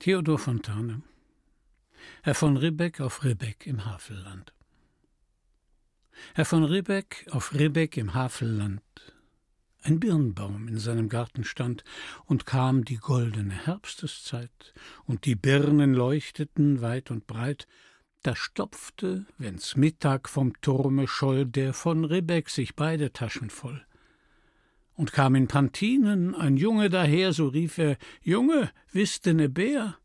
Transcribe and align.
Theodor 0.00 0.38
Fontane. 0.38 1.02
Herr 2.22 2.34
von 2.34 2.56
Ribbeck 2.56 3.02
auf 3.02 3.22
Ribbeck 3.22 3.66
im 3.66 3.84
Havelland. 3.84 4.54
Herr 6.32 6.46
von 6.46 6.64
Ribbeck 6.64 7.26
auf 7.32 7.52
Ribbeck 7.52 7.98
im 7.98 8.14
Havelland. 8.14 8.80
Ein 9.82 10.00
Birnbaum 10.00 10.68
in 10.68 10.78
seinem 10.78 11.10
Garten 11.10 11.44
stand, 11.44 11.84
und 12.24 12.46
kam 12.46 12.86
die 12.86 12.96
goldene 12.96 13.52
Herbsteszeit, 13.52 14.72
und 15.04 15.26
die 15.26 15.36
Birnen 15.36 15.92
leuchteten 15.92 16.80
weit 16.80 17.10
und 17.10 17.26
breit, 17.26 17.66
da 18.22 18.34
stopfte, 18.34 19.26
wenn's 19.36 19.76
Mittag 19.76 20.30
vom 20.30 20.58
Turme 20.62 21.08
scholl, 21.08 21.44
der 21.44 21.74
von 21.74 22.06
Ribbeck 22.06 22.48
sich 22.48 22.74
beide 22.74 23.12
Taschen 23.12 23.50
voll 23.50 23.84
und 24.96 25.12
kam 25.12 25.34
in 25.34 25.48
Pantinen 25.48 26.34
ein 26.34 26.56
Junge 26.56 26.90
daher, 26.90 27.32
so 27.32 27.48
rief 27.48 27.78
er 27.78 27.96
Junge, 28.22 28.70
wisste 28.92 29.34
ne 29.34 29.48
Bär? 29.48 29.96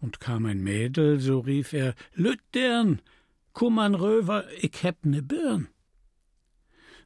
Und 0.00 0.20
kam 0.20 0.44
ein 0.46 0.62
Mädel, 0.62 1.20
so 1.20 1.40
rief 1.40 1.72
er 1.72 1.94
Lüttern, 2.14 3.00
kumm 3.52 3.78
an 3.78 3.94
Röver, 3.94 4.44
ich 4.60 4.82
heb 4.82 5.04
ne 5.06 5.22
Birn. 5.22 5.68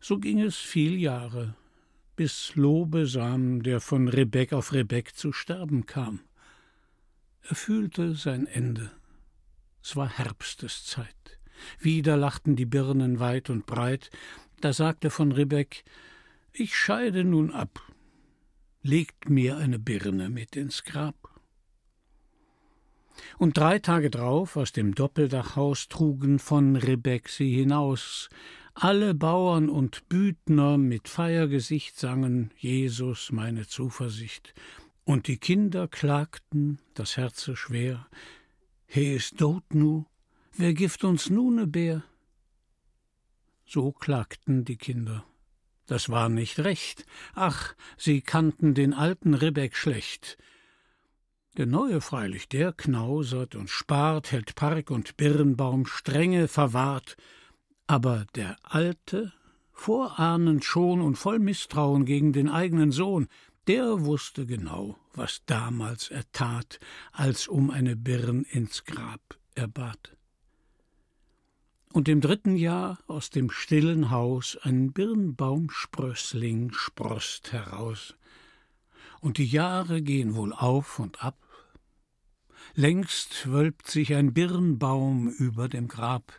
So 0.01 0.19
ging 0.19 0.41
es 0.41 0.57
viel 0.57 0.99
Jahre, 0.99 1.55
bis 2.17 2.55
Lobesam, 2.57 3.63
der 3.63 3.81
von 3.81 4.09
Rebeck 4.09 4.53
auf 4.53 4.73
Rebeck 4.73 5.15
zu 5.15 5.33
sterben 5.33 5.87
kam. 5.87 6.21
Er 7.43 7.57
fühlte 7.57 8.15
sein 8.15 8.47
Ende. 8.47 8.91
Es 9.83 9.97
war 9.97 10.09
Herbsteszeit. 10.09 11.15
Wieder 11.81 12.17
lachten 12.17 12.57
die 12.57 12.67
Birnen 12.67 13.21
weit 13.21 13.51
und 13.51 13.67
breit. 13.67 14.11
Da 14.61 14.73
sagte 14.73 15.11
von 15.11 15.33
Rebeck, 15.33 15.85
ich 16.59 16.77
scheide 16.77 17.25
nun 17.25 17.53
ab, 17.53 17.81
legt 18.83 19.31
mir 19.31 19.57
eine 19.57 19.79
Birne 19.79 20.29
mit 20.29 20.57
ins 20.57 20.85
Grab. 20.85 21.15
Und 23.39 23.57
drei 23.57 23.79
Tage 23.79 24.11
drauf 24.11 24.57
aus 24.57 24.73
dem 24.73 24.95
Doppeldachhaus 24.95 25.89
trugen 25.89 26.39
von 26.39 26.77
Rebeck 26.77 27.29
sie 27.29 27.55
hinaus. 27.55 28.29
Alle 28.75 29.15
Bauern 29.15 29.69
und 29.69 30.09
Büdner 30.09 30.79
mit 30.79 31.09
Feiergesicht 31.09 31.99
sangen 31.99 32.53
Jesus 32.57 33.33
meine 33.33 33.67
Zuversicht. 33.67 34.55
Und 35.05 35.27
die 35.27 35.39
Kinder 35.39 35.89
klagten, 35.89 36.79
das 36.95 37.17
Herze 37.17 37.57
schwer, 37.57 38.07
He 38.87 39.15
ist 39.15 39.41
dot 39.41 39.75
nu, 39.75 40.07
wer 40.57 40.73
gift 40.73 41.05
uns 41.05 41.29
nu 41.29 41.51
ne 41.51 41.67
Bär? 41.67 42.05
So 43.67 43.93
klagten 43.93 44.65
die 44.65 44.77
Kinder. 44.77 45.28
Das 45.89 46.11
war 46.11 46.29
nicht 46.29 46.61
recht. 46.61 47.07
Ach, 47.35 47.75
sie 47.97 48.21
kannten 48.21 48.75
den 48.75 48.93
alten 48.93 49.33
Ribbeck 49.33 49.75
schlecht. 49.75 50.37
Der 51.57 51.65
Neue 51.65 52.03
freilich, 52.03 52.47
der 52.49 52.75
knausert 52.75 53.55
und 53.55 53.71
spart, 53.71 54.31
hält 54.31 54.55
Park 54.55 54.91
und 54.91 55.17
Birnbaum 55.17 55.87
strenge 55.87 56.47
verwahrt. 56.47 57.17
Aber 57.87 58.27
der 58.35 58.57
Alte, 58.63 59.33
vorahnend 59.73 60.67
schon 60.67 61.01
und 61.01 61.17
voll 61.17 61.39
Misstrauen 61.39 62.05
gegen 62.05 62.35
den 62.35 62.51
eigenen 62.51 62.93
Sohn, 62.93 63.27
der 63.67 64.05
wusste 64.05 64.45
genau, 64.45 64.99
was 65.15 65.41
damals 65.47 66.11
er 66.11 66.31
tat, 66.33 66.81
als 67.13 67.49
um 67.49 67.71
eine 67.71 67.97
Birn 67.97 68.43
ins 68.43 68.85
Grab 68.85 69.39
er 69.55 69.69
bat 69.69 70.18
und 71.93 72.09
im 72.09 72.21
dritten 72.21 72.57
Jahr 72.57 72.99
aus 73.07 73.31
dem 73.31 73.51
stillen 73.51 74.11
Haus 74.11 74.59
ein 74.63 74.93
Birnbaumsprössling 74.93 76.73
sproßt 76.73 77.53
heraus. 77.53 78.15
Und 79.21 79.39
die 79.39 79.47
Jahre 79.47 80.03
gehen 80.03 80.35
wohl 80.35 80.53
auf 80.53 80.99
und 80.99 81.25
ab. 81.25 81.39
Längst 82.75 83.51
wölbt 83.51 83.89
sich 83.89 84.15
ein 84.15 84.35
Birnbaum 84.35 85.29
über 85.29 85.69
dem 85.69 85.89
Grab, 85.89 86.33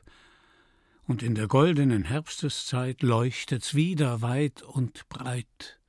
und 1.10 1.24
in 1.24 1.34
der 1.34 1.48
goldenen 1.48 2.04
Herbsteszeit 2.04 3.02
leuchtet's 3.02 3.74
wieder 3.74 4.22
weit 4.22 4.62
und 4.62 5.10
breit. 5.10 5.80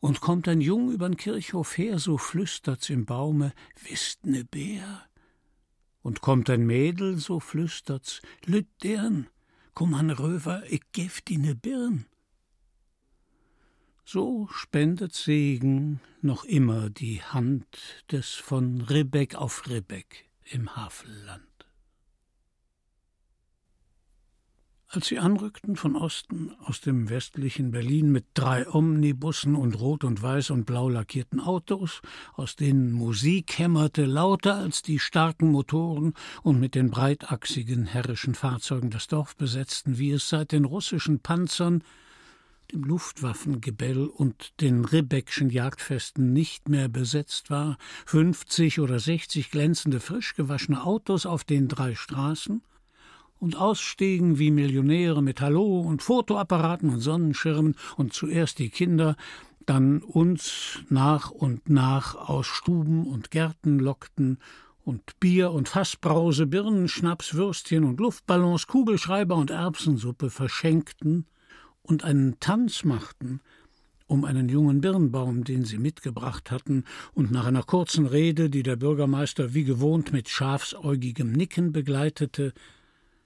Und 0.00 0.20
kommt 0.20 0.48
ein 0.48 0.60
Jung 0.60 0.90
übern 0.90 1.16
Kirchhof 1.16 1.78
her, 1.78 2.00
so 2.00 2.18
flüstert's 2.18 2.90
im 2.90 3.06
Baume, 3.06 3.52
wisst 3.88 4.26
ne 4.26 4.44
Bär, 4.44 5.07
und 6.08 6.22
kommt 6.22 6.48
ein 6.48 6.64
Mädel, 6.64 7.18
so 7.18 7.38
flüstert's, 7.38 8.22
lüt 8.46 8.66
dern, 8.82 9.28
komm 9.74 9.92
an 9.92 10.08
Röver, 10.08 10.62
ich 10.66 10.80
gef 10.92 11.20
die 11.20 11.36
ne 11.36 11.54
Birn. 11.54 12.06
So 14.06 14.48
spendet 14.50 15.12
Segen 15.12 16.00
noch 16.22 16.44
immer 16.44 16.88
die 16.88 17.22
Hand 17.22 18.06
des 18.10 18.32
von 18.36 18.80
Ribbeck 18.80 19.34
auf 19.34 19.68
Ribbeck 19.68 20.30
im 20.50 20.74
Havelland. 20.74 21.47
Als 24.90 25.08
sie 25.08 25.18
anrückten 25.18 25.76
von 25.76 25.96
Osten 25.96 26.50
aus 26.60 26.80
dem 26.80 27.10
westlichen 27.10 27.72
Berlin 27.72 28.10
mit 28.10 28.24
drei 28.32 28.66
Omnibussen 28.66 29.54
und 29.54 29.78
rot 29.78 30.02
und 30.02 30.22
weiß 30.22 30.48
und 30.48 30.64
blau 30.64 30.88
lackierten 30.88 31.40
Autos, 31.40 32.00
aus 32.36 32.56
denen 32.56 32.92
Musik 32.92 33.58
hämmerte 33.58 34.06
lauter 34.06 34.54
als 34.54 34.80
die 34.80 34.98
starken 34.98 35.52
Motoren 35.52 36.14
und 36.42 36.58
mit 36.58 36.74
den 36.74 36.90
breitachsigen 36.90 37.84
herrischen 37.84 38.34
Fahrzeugen 38.34 38.88
das 38.88 39.08
Dorf 39.08 39.36
besetzten, 39.36 39.98
wie 39.98 40.10
es 40.10 40.30
seit 40.30 40.52
den 40.52 40.64
russischen 40.64 41.20
Panzern, 41.20 41.84
dem 42.72 42.82
Luftwaffengebell 42.82 44.06
und 44.06 44.58
den 44.62 44.86
Ribbeckschen 44.86 45.50
Jagdfesten 45.50 46.32
nicht 46.32 46.70
mehr 46.70 46.88
besetzt 46.88 47.50
war, 47.50 47.76
fünfzig 48.06 48.80
oder 48.80 49.00
sechzig 49.00 49.50
glänzende, 49.50 50.00
frisch 50.00 50.34
gewaschene 50.34 50.82
Autos 50.82 51.26
auf 51.26 51.44
den 51.44 51.68
drei 51.68 51.94
Straßen, 51.94 52.62
und 53.38 53.56
ausstiegen 53.56 54.38
wie 54.38 54.50
Millionäre 54.50 55.22
mit 55.22 55.40
Hallo 55.40 55.80
und 55.80 56.02
Fotoapparaten 56.02 56.90
und 56.90 57.00
Sonnenschirmen 57.00 57.76
und 57.96 58.12
zuerst 58.12 58.58
die 58.58 58.70
Kinder, 58.70 59.16
dann 59.66 60.02
uns 60.02 60.80
nach 60.88 61.30
und 61.30 61.68
nach 61.68 62.14
aus 62.14 62.46
Stuben 62.46 63.06
und 63.06 63.30
Gärten 63.30 63.78
lockten 63.78 64.38
und 64.82 65.20
Bier 65.20 65.50
und 65.50 65.68
Fassbrause, 65.68 66.46
Birnen, 66.46 66.88
Schnaps, 66.88 67.34
Würstchen 67.34 67.84
und 67.84 68.00
Luftballons, 68.00 68.66
Kugelschreiber 68.66 69.36
und 69.36 69.50
Erbsensuppe 69.50 70.30
verschenkten 70.30 71.26
und 71.82 72.04
einen 72.04 72.40
Tanz 72.40 72.84
machten, 72.84 73.40
um 74.06 74.24
einen 74.24 74.48
jungen 74.48 74.80
Birnbaum, 74.80 75.44
den 75.44 75.64
sie 75.64 75.76
mitgebracht 75.76 76.50
hatten, 76.50 76.84
und 77.12 77.30
nach 77.30 77.44
einer 77.44 77.62
kurzen 77.62 78.06
Rede, 78.06 78.48
die 78.48 78.62
der 78.62 78.76
Bürgermeister 78.76 79.52
wie 79.52 79.64
gewohnt 79.64 80.14
mit 80.14 80.30
schafsäugigem 80.30 81.30
Nicken 81.30 81.72
begleitete, 81.72 82.54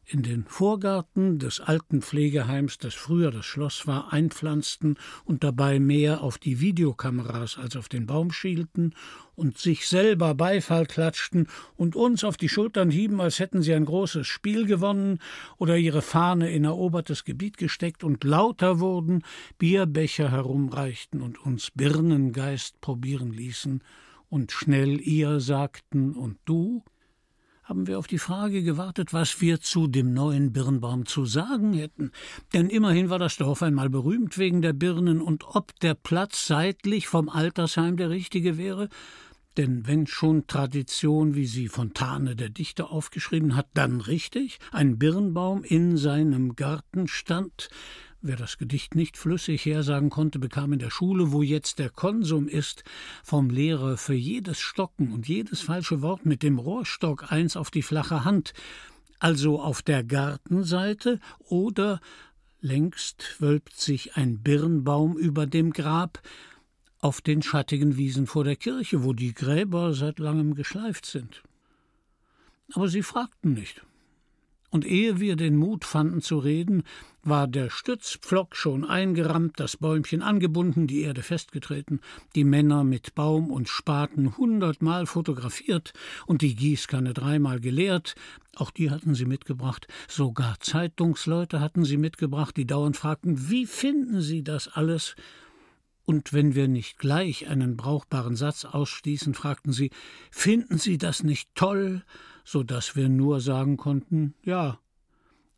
in 0.05 0.23
den 0.23 0.45
Vorgarten 0.45 1.39
des 1.39 1.61
alten 1.61 2.03
Pflegeheims, 2.03 2.79
das 2.79 2.95
früher 2.95 3.31
das 3.31 3.47
Schloss 3.47 3.87
war, 3.87 4.13
einpflanzten 4.13 4.99
und 5.25 5.45
dabei 5.45 5.79
mehr 5.79 6.23
auf 6.23 6.39
die 6.39 6.61
Videokameras 6.61 7.57
als 7.59 7.77
auf 7.77 7.89
den 7.89 8.07
Baum 8.07 8.33
schielten 8.33 8.95
und 9.35 9.59
sich 9.59 9.89
selber 9.89 10.35
Beifall 10.35 10.87
klatschten 10.87 11.47
und 11.77 11.97
uns 11.97 12.25
auf 12.25 12.37
die 12.37 12.49
Schultern 12.49 12.91
hieben, 12.91 13.21
als 13.21 13.39
hätten 13.39 13.63
sie 13.63 13.75
ein 13.75 13.85
großes 13.85 14.27
Spiel 14.27 14.67
gewonnen 14.67 15.21
oder 15.57 15.77
ihre 15.77 16.03
Fahne 16.03 16.51
in 16.51 16.65
erobertes 16.65 17.25
Gebiet 17.25 17.57
gesteckt 17.57 18.05
und 18.05 18.25
lauter 18.25 18.81
wurden, 18.81 19.23
Bierbecher 19.59 20.31
herumreichten 20.31 21.23
und 21.23 21.45
uns 21.45 21.71
Birnengeist 21.71 22.81
probieren 22.81 23.33
ließen 23.33 23.83
und 24.29 24.51
schnell 24.51 25.01
ihr 25.01 25.41
sagten 25.41 26.15
und 26.15 26.39
du, 26.45 26.83
haben 27.73 27.87
wir 27.87 27.99
auf 27.99 28.07
die 28.07 28.19
Frage 28.19 28.63
gewartet, 28.63 29.15
was 29.15 29.41
wir 29.41 29.63
zu 29.63 29.87
dem 29.87 30.13
neuen 30.13 30.53
Birnbaum 30.53 31.07
zu 31.07 31.25
sagen 31.25 31.73
hätten. 31.73 32.11
Denn 32.53 32.69
immerhin 32.69 33.09
war 33.09 33.19
das 33.19 33.39
Dorf 33.39 33.63
einmal 33.63 33.89
berühmt 33.89 34.37
wegen 34.37 34.61
der 34.61 34.75
Birnen, 34.75 35.23
und 35.23 35.45
ob 35.57 35.81
der 35.81 35.95
Platz 35.95 36.47
seitlich 36.47 37.09
vom 37.09 37.31
Altersheim 37.31 37.97
der 37.97 38.11
richtige 38.11 38.59
wäre, 38.59 38.91
denn 39.57 39.87
wenn 39.87 40.07
schon 40.07 40.47
Tradition, 40.47 41.35
wie 41.35 41.47
sie 41.47 41.69
Fontane 41.69 42.37
der 42.37 42.51
Dichter 42.51 42.91
aufgeschrieben 42.91 43.57
hat, 43.57 43.69
dann 43.73 44.03
richtig, 44.03 44.59
ein 44.71 44.99
Birnbaum 44.99 45.65
in 45.65 45.97
seinem 45.97 46.57
Garten 46.57 47.09
stand, 47.09 47.71
Wer 48.25 48.37
das 48.37 48.57
Gedicht 48.57 48.95
nicht 48.95 49.17
flüssig 49.17 49.65
hersagen 49.65 50.09
konnte, 50.09 50.39
bekam 50.39 50.73
in 50.73 50.79
der 50.79 50.91
Schule, 50.91 51.33
wo 51.33 51.43
jetzt 51.43 51.81
der 51.81 51.91
Konsum 51.91 52.47
ist, 52.47 52.85
vom 53.25 53.51
Lehrer 53.51 53.97
für 53.97 54.15
jedes 54.15 54.61
Stocken 54.61 55.11
und 55.11 55.27
jedes 55.27 55.61
falsche 55.61 56.03
Wort 56.03 56.25
mit 56.25 56.45
dem 56.45 56.61
Rohrstock 56.61 57.33
eins 57.33 57.57
auf 57.57 57.73
die 57.73 57.83
flache 57.83 58.25
Hand, 58.25 58.55
also 59.19 59.61
auf 59.61 59.83
der 59.83 60.05
Gartenseite 60.05 61.19
oder 61.41 62.01
längst 62.61 63.41
wölbt 63.41 63.75
sich 63.75 64.17
ein 64.17 64.41
Birnbaum 64.41 65.19
über 65.19 65.47
dem 65.47 65.73
Grab 65.73 66.23
auf 67.01 67.23
den 67.23 67.43
schattigen 67.43 67.97
Wiesen 67.97 68.29
vor 68.29 68.45
der 68.45 68.55
Kirche, 68.55 69.03
wo 69.03 69.15
die 69.15 69.35
Gräber 69.35 69.95
seit 69.95 70.21
langem 70.21 70.55
geschleift 70.55 71.07
sind. 71.07 71.43
Aber 72.73 72.87
sie 72.87 73.03
fragten 73.03 73.55
nicht 73.55 73.83
und 74.73 74.87
ehe 74.87 75.21
wir 75.21 75.37
den 75.37 75.57
Mut 75.57 75.85
fanden 75.85 76.23
zu 76.23 76.39
reden, 76.39 76.83
war 77.23 77.47
der 77.47 77.69
Stützpflock 77.69 78.57
schon 78.57 78.85
eingerammt, 78.85 79.61
das 79.61 79.77
Bäumchen 79.77 80.23
angebunden, 80.23 80.87
die 80.87 81.03
Erde 81.03 81.23
festgetreten, 81.23 82.01
die 82.35 82.43
Männer 82.43 82.83
mit 82.83 83.15
Baum 83.15 83.51
und 83.51 83.69
Spaten 83.69 84.37
hundertmal 84.37 85.05
fotografiert 85.07 85.93
und 86.27 86.41
die 86.41 86.57
Gießkanne 86.57 87.13
dreimal 87.13 87.61
geleert, 87.61 88.15
auch 88.57 88.71
die 88.71 88.91
hatten 88.91 89.15
sie 89.15 89.27
mitgebracht, 89.27 89.87
sogar 90.09 90.59
Zeitungsleute 90.61 91.61
hatten 91.61 91.85
sie 91.85 91.99
mitgebracht, 91.99 92.57
die 92.57 92.67
dauernd 92.67 92.97
fragten, 92.97 93.51
wie 93.51 93.67
finden 93.67 94.23
Sie 94.23 94.43
das 94.43 94.69
alles? 94.69 95.17
Und 96.05 96.33
wenn 96.33 96.55
wir 96.55 96.67
nicht 96.67 96.99
gleich 96.99 97.47
einen 97.49 97.77
brauchbaren 97.77 98.37
Satz 98.37 98.65
ausstießen, 98.65 99.35
fragten 99.35 99.73
sie, 99.73 99.91
finden 100.31 100.79
Sie 100.79 100.99
das 100.99 101.23
nicht 101.23 101.55
toll? 101.55 102.03
So 102.45 102.63
dass 102.63 102.97
wir 102.97 103.09
nur 103.09 103.41
sagen 103.41 103.77
konnten 103.77 104.35
Ja, 104.43 104.79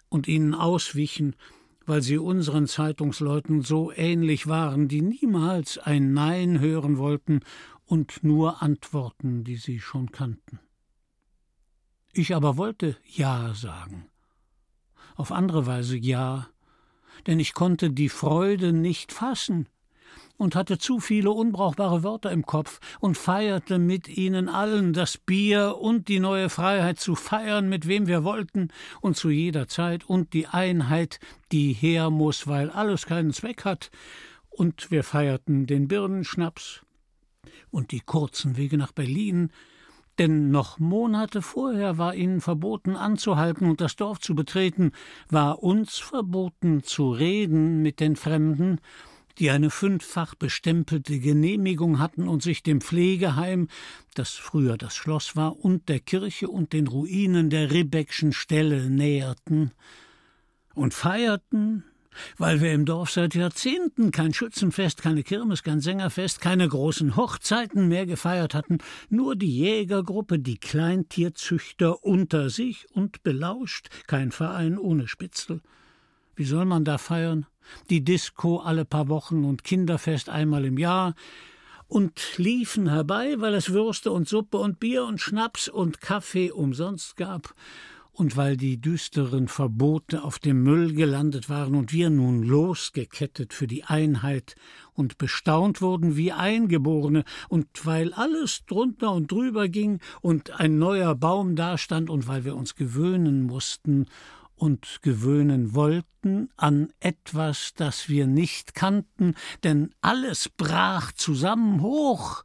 und 0.09 0.29
ihnen 0.29 0.55
auswichen, 0.55 1.35
weil 1.87 2.03
sie 2.03 2.19
unseren 2.19 2.67
Zeitungsleuten 2.67 3.63
so 3.63 3.93
ähnlich 3.93 4.47
waren, 4.47 4.89
die 4.89 5.03
niemals 5.03 5.79
ein 5.79 6.13
Nein 6.13 6.61
hören 6.61 6.99
wollten 6.99 7.41
und 7.85 8.25
nur 8.25 8.63
Antworten, 8.63 9.45
die 9.45 9.57
sie 9.57 9.81
schon 9.81 10.11
kannten. 10.11 10.61
Ich 12.13 12.35
aber 12.35 12.57
wollte 12.57 12.97
Ja 13.05 13.55
sagen. 13.55 14.07
Auf 15.17 15.33
andere 15.33 15.67
Weise 15.67 15.97
Ja, 15.97 16.49
denn 17.27 17.41
ich 17.41 17.55
konnte 17.55 17.91
die 17.91 18.09
Freude 18.09 18.73
nicht 18.73 19.13
fassen, 19.13 19.69
und 20.37 20.57
hatte 20.57 20.79
zu 20.79 21.01
viele 21.01 21.31
unbrauchbare 21.31 22.03
Wörter 22.03 22.31
im 22.33 22.45
Kopf 22.45 22.81
und 23.01 23.17
feierte 23.17 23.79
mit 23.79 24.09
ihnen 24.09 24.49
allen 24.49 24.93
das 24.93 25.19
Bier 25.19 25.77
und 25.81 26.09
die 26.09 26.21
neue 26.21 26.49
Freiheit 26.49 26.99
zu 26.99 27.15
feiern, 27.15 27.69
mit 27.69 27.87
wem 27.87 28.07
wir 28.07 28.25
wollten 28.25 28.69
und 29.01 29.17
zu 29.17 29.31
jeder 29.31 29.69
Zeit 29.69 30.05
und 30.05 30.33
die 30.33 30.47
Einheit, 30.47 31.21
die 31.53 31.73
her 31.73 32.11
muss, 32.11 32.47
weil 32.47 32.71
alles 32.71 33.07
keinen 33.07 33.33
Zweck 33.33 33.65
hat, 33.65 33.91
und 34.57 34.91
wir 34.93 35.03
feierten 35.03 35.67
den 35.67 35.89
Birnenschnaps 35.89 36.83
und 37.71 37.91
die 37.91 38.01
kurzen 38.01 38.57
Wege 38.57 38.79
nach 38.79 38.93
Berlin, 38.93 39.51
denn 40.19 40.51
noch 40.51 40.79
Monate 40.79 41.43
vorher 41.43 41.99
war 41.99 42.15
ihnen 42.15 42.41
verboten 42.41 42.95
anzuhalten 42.95 43.69
und 43.69 43.81
das 43.81 43.97
Dorf 43.97 44.21
zu 44.21 44.37
betreten, 44.37 44.93
war 45.29 45.63
uns 45.63 45.99
verboten 45.99 46.85
zu 46.85 47.11
reden 47.11 47.83
mit 47.83 47.99
den 47.99 48.15
Fremden, 48.15 48.79
die 49.39 49.51
eine 49.51 49.71
fünffach 49.71 50.35
bestempelte 50.35 51.19
Genehmigung 51.19 51.99
hatten 51.99 52.29
und 52.29 52.43
sich 52.43 52.63
dem 52.63 52.81
Pflegeheim, 52.81 53.69
das 54.15 54.31
früher 54.31 54.77
das 54.77 54.95
Schloss 54.95 55.37
war, 55.37 55.59
und 55.59 55.89
der 55.89 56.01
Kirche 56.01 56.49
und 56.49 56.73
den 56.73 56.87
Ruinen 56.87 57.51
der 57.51 57.71
Ribbeckschen 57.71 58.33
Stelle 58.33 58.89
näherten 58.91 59.73
und 60.75 60.95
feierten, 60.95 61.85
weil 62.39 62.61
wir 62.61 62.73
im 62.73 62.85
Dorf 62.85 63.11
seit 63.11 63.35
Jahrzehnten 63.35 64.11
kein 64.11 64.33
Schützenfest, 64.35 65.03
keine 65.03 65.23
Kirmes, 65.23 65.63
kein 65.63 65.81
Sängerfest, 65.81 66.41
keine 66.41 66.69
großen 66.69 67.17
Hochzeiten 67.17 67.89
mehr 67.89 68.07
gefeiert 68.07 68.55
hatten, 68.55 68.79
nur 69.09 69.37
die 69.37 69.59
Jägergruppe, 69.59 70.39
die 70.39 70.59
Kleintierzüchter 70.59 72.05
unter 72.05 72.51
sich 72.51 72.87
und 72.93 73.23
belauscht, 73.23 73.89
kein 74.07 74.33
Verein 74.33 74.79
ohne 74.79 75.09
Spitzel. 75.09 75.61
Wie 76.37 76.45
soll 76.45 76.65
man 76.65 76.85
da 76.85 76.99
feiern? 76.99 77.47
Die 77.91 78.05
Disco 78.05 78.59
alle 78.59 78.85
paar 78.85 79.09
Wochen 79.09 79.45
und 79.45 79.65
Kinderfest 79.65 80.29
einmal 80.29 80.65
im 80.65 80.79
Jahr. 80.79 81.15
Und 81.87 82.39
liefen 82.39 82.89
herbei, 82.89 83.37
weil 83.39 83.55
es 83.55 83.71
Würste 83.71 84.11
und 84.11 84.29
Suppe 84.29 84.59
und 84.59 84.81
Bier 84.81 85.05
und 85.05 85.21
Schnaps 85.21 85.69
und 85.69 86.01
Kaffee 86.01 86.51
umsonst 86.51 87.17
gab. 87.17 87.55
Und 88.11 88.37
weil 88.37 88.57
die 88.57 88.81
düsteren 88.81 89.49
Verbote 89.49 90.23
auf 90.23 90.39
dem 90.39 90.63
Müll 90.63 90.95
gelandet 90.95 91.49
waren 91.49 91.75
und 91.75 91.93
wir 91.93 92.11
nun 92.11 92.43
losgekettet 92.43 93.53
für 93.53 93.67
die 93.67 93.85
Einheit 93.85 94.55
und 94.93 95.19
bestaunt 95.19 95.83
wurden 95.83 96.17
wie 96.17 96.33
Eingeborene. 96.33 97.25
Und 97.49 97.67
weil 97.85 98.13
alles 98.13 98.65
drunter 98.67 99.13
und 99.13 99.31
drüber 99.31 99.69
ging 99.69 100.01
und 100.21 100.59
ein 100.59 100.79
neuer 100.79 101.15
Baum 101.17 101.57
dastand 101.57 102.09
und 102.09 102.27
weil 102.29 102.45
wir 102.45 102.57
uns 102.57 102.77
gewöhnen 102.77 103.43
mussten 103.43 104.07
und 104.65 105.01
gewöhnen 105.03 105.75
wollten 105.75 106.49
an 106.57 106.91
etwas, 106.99 107.75
das 107.77 108.09
wir 108.09 108.27
nicht 108.27 108.75
kannten, 108.75 109.35
denn 109.63 109.95
alles 110.01 110.49
brach 110.49 111.13
zusammen 111.13 111.83
hoch. 111.83 112.43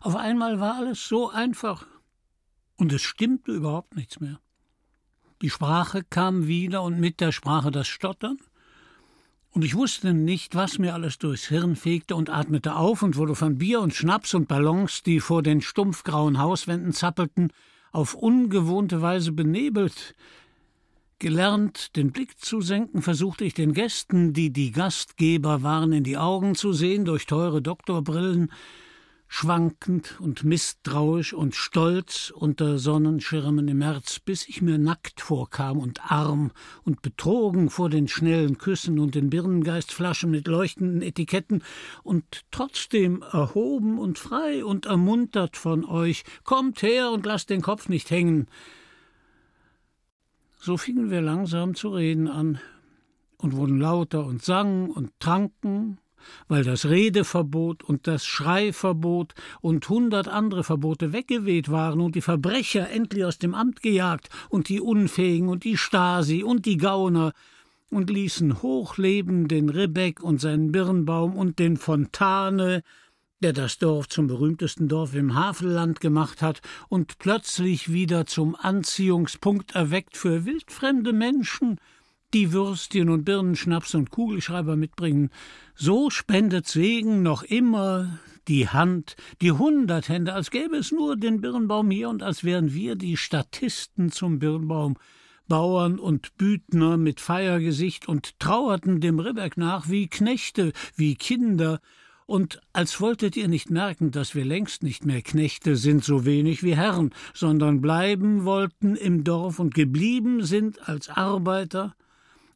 Auf 0.00 0.16
einmal 0.16 0.58
war 0.58 0.74
alles 0.74 1.06
so 1.06 1.30
einfach, 1.30 1.86
und 2.76 2.92
es 2.92 3.02
stimmte 3.02 3.52
überhaupt 3.52 3.94
nichts 3.94 4.18
mehr. 4.18 4.40
Die 5.40 5.50
Sprache 5.50 6.02
kam 6.02 6.48
wieder 6.48 6.82
und 6.82 6.98
mit 6.98 7.20
der 7.20 7.30
Sprache 7.30 7.70
das 7.70 7.86
Stottern, 7.86 8.38
und 9.52 9.64
ich 9.64 9.76
wusste 9.76 10.14
nicht, 10.14 10.56
was 10.56 10.78
mir 10.78 10.94
alles 10.94 11.18
durchs 11.18 11.46
Hirn 11.46 11.76
fegte 11.76 12.16
und 12.16 12.28
atmete 12.28 12.74
auf 12.74 13.02
und 13.02 13.16
wurde 13.16 13.36
von 13.36 13.58
Bier 13.58 13.82
und 13.82 13.94
Schnaps 13.94 14.34
und 14.34 14.48
Ballons, 14.48 15.04
die 15.04 15.20
vor 15.20 15.44
den 15.44 15.60
stumpfgrauen 15.60 16.38
Hauswänden 16.38 16.92
zappelten, 16.92 17.52
auf 17.92 18.14
ungewohnte 18.14 19.02
Weise 19.02 19.30
benebelt, 19.30 20.14
Gelernt, 21.22 21.94
den 21.94 22.10
Blick 22.10 22.40
zu 22.40 22.60
senken, 22.62 23.00
versuchte 23.00 23.44
ich 23.44 23.54
den 23.54 23.74
Gästen, 23.74 24.32
die 24.32 24.50
die 24.50 24.72
Gastgeber 24.72 25.62
waren, 25.62 25.92
in 25.92 26.02
die 26.02 26.16
Augen 26.16 26.56
zu 26.56 26.72
sehen 26.72 27.04
durch 27.04 27.26
teure 27.26 27.62
Doktorbrillen, 27.62 28.50
schwankend 29.28 30.20
und 30.20 30.42
misstrauisch 30.42 31.32
und 31.32 31.54
stolz 31.54 32.32
unter 32.34 32.76
Sonnenschirmen 32.80 33.68
im 33.68 33.78
März, 33.78 34.18
bis 34.18 34.48
ich 34.48 34.62
mir 34.62 34.78
nackt 34.78 35.20
vorkam 35.20 35.78
und 35.78 36.10
arm 36.10 36.50
und 36.82 37.02
betrogen 37.02 37.70
vor 37.70 37.88
den 37.88 38.08
schnellen 38.08 38.58
Küssen 38.58 38.98
und 38.98 39.14
den 39.14 39.30
Birnengeistflaschen 39.30 40.28
mit 40.28 40.48
leuchtenden 40.48 41.02
Etiketten 41.02 41.62
und 42.02 42.24
trotzdem 42.50 43.22
erhoben 43.22 44.00
und 44.00 44.18
frei 44.18 44.64
und 44.64 44.86
ermuntert 44.86 45.56
von 45.56 45.84
euch, 45.84 46.24
kommt 46.42 46.82
her 46.82 47.12
und 47.12 47.24
lasst 47.24 47.48
den 47.48 47.62
Kopf 47.62 47.88
nicht 47.88 48.10
hängen, 48.10 48.48
so 50.62 50.76
fingen 50.76 51.10
wir 51.10 51.20
langsam 51.20 51.74
zu 51.74 51.88
reden 51.88 52.28
an 52.28 52.60
und 53.36 53.56
wurden 53.56 53.80
lauter 53.80 54.24
und 54.24 54.44
sangen 54.44 54.90
und 54.90 55.10
tranken, 55.18 55.98
weil 56.46 56.62
das 56.62 56.88
Redeverbot 56.88 57.82
und 57.82 58.06
das 58.06 58.24
Schreiverbot 58.24 59.34
und 59.60 59.88
hundert 59.88 60.28
andere 60.28 60.62
Verbote 60.62 61.12
weggeweht 61.12 61.68
waren 61.72 62.00
und 62.00 62.14
die 62.14 62.20
Verbrecher 62.20 62.88
endlich 62.88 63.24
aus 63.24 63.38
dem 63.38 63.56
Amt 63.56 63.82
gejagt 63.82 64.28
und 64.50 64.68
die 64.68 64.80
Unfähigen 64.80 65.48
und 65.48 65.64
die 65.64 65.76
Stasi 65.76 66.44
und 66.44 66.64
die 66.64 66.76
Gauner 66.76 67.32
und 67.90 68.08
ließen 68.08 68.62
hochleben 68.62 69.48
den 69.48 69.68
Ribbeck 69.68 70.22
und 70.22 70.40
seinen 70.40 70.70
Birnbaum 70.70 71.34
und 71.34 71.58
den 71.58 71.76
Fontane, 71.76 72.84
der 73.42 73.52
das 73.52 73.78
Dorf 73.78 74.08
zum 74.08 74.28
berühmtesten 74.28 74.88
Dorf 74.88 75.14
im 75.14 75.34
Havelland 75.34 76.00
gemacht 76.00 76.42
hat 76.42 76.60
und 76.88 77.18
plötzlich 77.18 77.92
wieder 77.92 78.24
zum 78.24 78.54
Anziehungspunkt 78.54 79.74
erweckt 79.74 80.16
für 80.16 80.44
wildfremde 80.44 81.12
Menschen, 81.12 81.78
die 82.34 82.52
Würstchen 82.52 83.10
und 83.10 83.24
Birnenschnaps 83.24 83.94
und 83.94 84.10
Kugelschreiber 84.10 84.76
mitbringen, 84.76 85.30
so 85.74 86.08
spendet 86.08 86.66
Segen 86.66 87.22
noch 87.22 87.42
immer 87.42 88.20
die 88.48 88.68
Hand, 88.68 89.16
die 89.40 89.52
hundert 89.52 90.08
Hände, 90.08 90.32
als 90.32 90.50
gäbe 90.50 90.76
es 90.76 90.92
nur 90.92 91.16
den 91.16 91.40
Birnbaum 91.40 91.90
hier 91.90 92.08
und 92.08 92.22
als 92.22 92.44
wären 92.44 92.72
wir 92.72 92.94
die 92.94 93.16
Statisten 93.16 94.10
zum 94.10 94.38
Birnbaum, 94.38 94.96
Bauern 95.48 95.98
und 95.98 96.36
Büdner 96.38 96.96
mit 96.96 97.20
Feiergesicht 97.20 98.08
und 98.08 98.38
trauerten 98.38 99.00
dem 99.00 99.18
Ribbeck 99.18 99.56
nach 99.56 99.88
wie 99.90 100.06
Knechte, 100.06 100.72
wie 100.96 101.16
Kinder, 101.16 101.80
und 102.26 102.60
als 102.72 103.00
wolltet 103.00 103.36
ihr 103.36 103.48
nicht 103.48 103.70
merken, 103.70 104.10
dass 104.10 104.34
wir 104.34 104.44
längst 104.44 104.82
nicht 104.82 105.04
mehr 105.04 105.22
Knechte 105.22 105.76
sind, 105.76 106.04
so 106.04 106.24
wenig 106.24 106.62
wie 106.62 106.76
Herren, 106.76 107.10
sondern 107.34 107.80
bleiben 107.80 108.44
wollten 108.44 108.96
im 108.96 109.24
Dorf 109.24 109.58
und 109.58 109.74
geblieben 109.74 110.44
sind 110.44 110.88
als 110.88 111.08
Arbeiter 111.08 111.94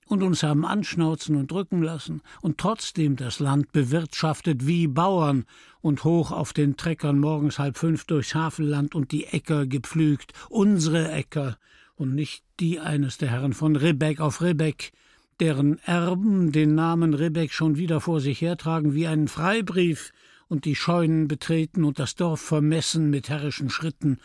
und 0.06 0.22
uns 0.22 0.42
haben 0.42 0.64
anschnauzen 0.64 1.36
und 1.36 1.50
drücken 1.50 1.82
lassen 1.82 2.22
und 2.40 2.58
trotzdem 2.58 3.16
das 3.16 3.40
Land 3.40 3.72
bewirtschaftet 3.72 4.66
wie 4.66 4.86
Bauern 4.86 5.44
und 5.80 6.04
hoch 6.04 6.30
auf 6.30 6.52
den 6.52 6.76
Treckern 6.76 7.18
morgens 7.18 7.58
halb 7.58 7.76
fünf 7.76 8.04
durchs 8.04 8.34
Havelland 8.34 8.94
und 8.94 9.12
die 9.12 9.26
Äcker 9.26 9.66
gepflügt, 9.66 10.32
unsere 10.48 11.10
Äcker 11.10 11.58
und 11.96 12.14
nicht 12.14 12.44
die 12.60 12.78
eines 12.80 13.18
der 13.18 13.30
Herren 13.30 13.52
von 13.52 13.76
Ribbeck 13.76 14.20
auf 14.20 14.40
Ribbeck, 14.42 14.92
deren 15.40 15.78
Erben 15.80 16.52
den 16.52 16.74
Namen 16.74 17.14
Ribbeck 17.14 17.52
schon 17.52 17.76
wieder 17.76 18.00
vor 18.00 18.20
sich 18.20 18.40
hertragen 18.40 18.94
wie 18.94 19.06
einen 19.06 19.28
Freibrief 19.28 20.12
und 20.48 20.64
die 20.64 20.76
Scheunen 20.76 21.28
betreten 21.28 21.84
und 21.84 21.98
das 21.98 22.14
Dorf 22.14 22.40
vermessen 22.40 23.10
mit 23.10 23.28
herrischen 23.28 23.70
Schritten, 23.70 24.18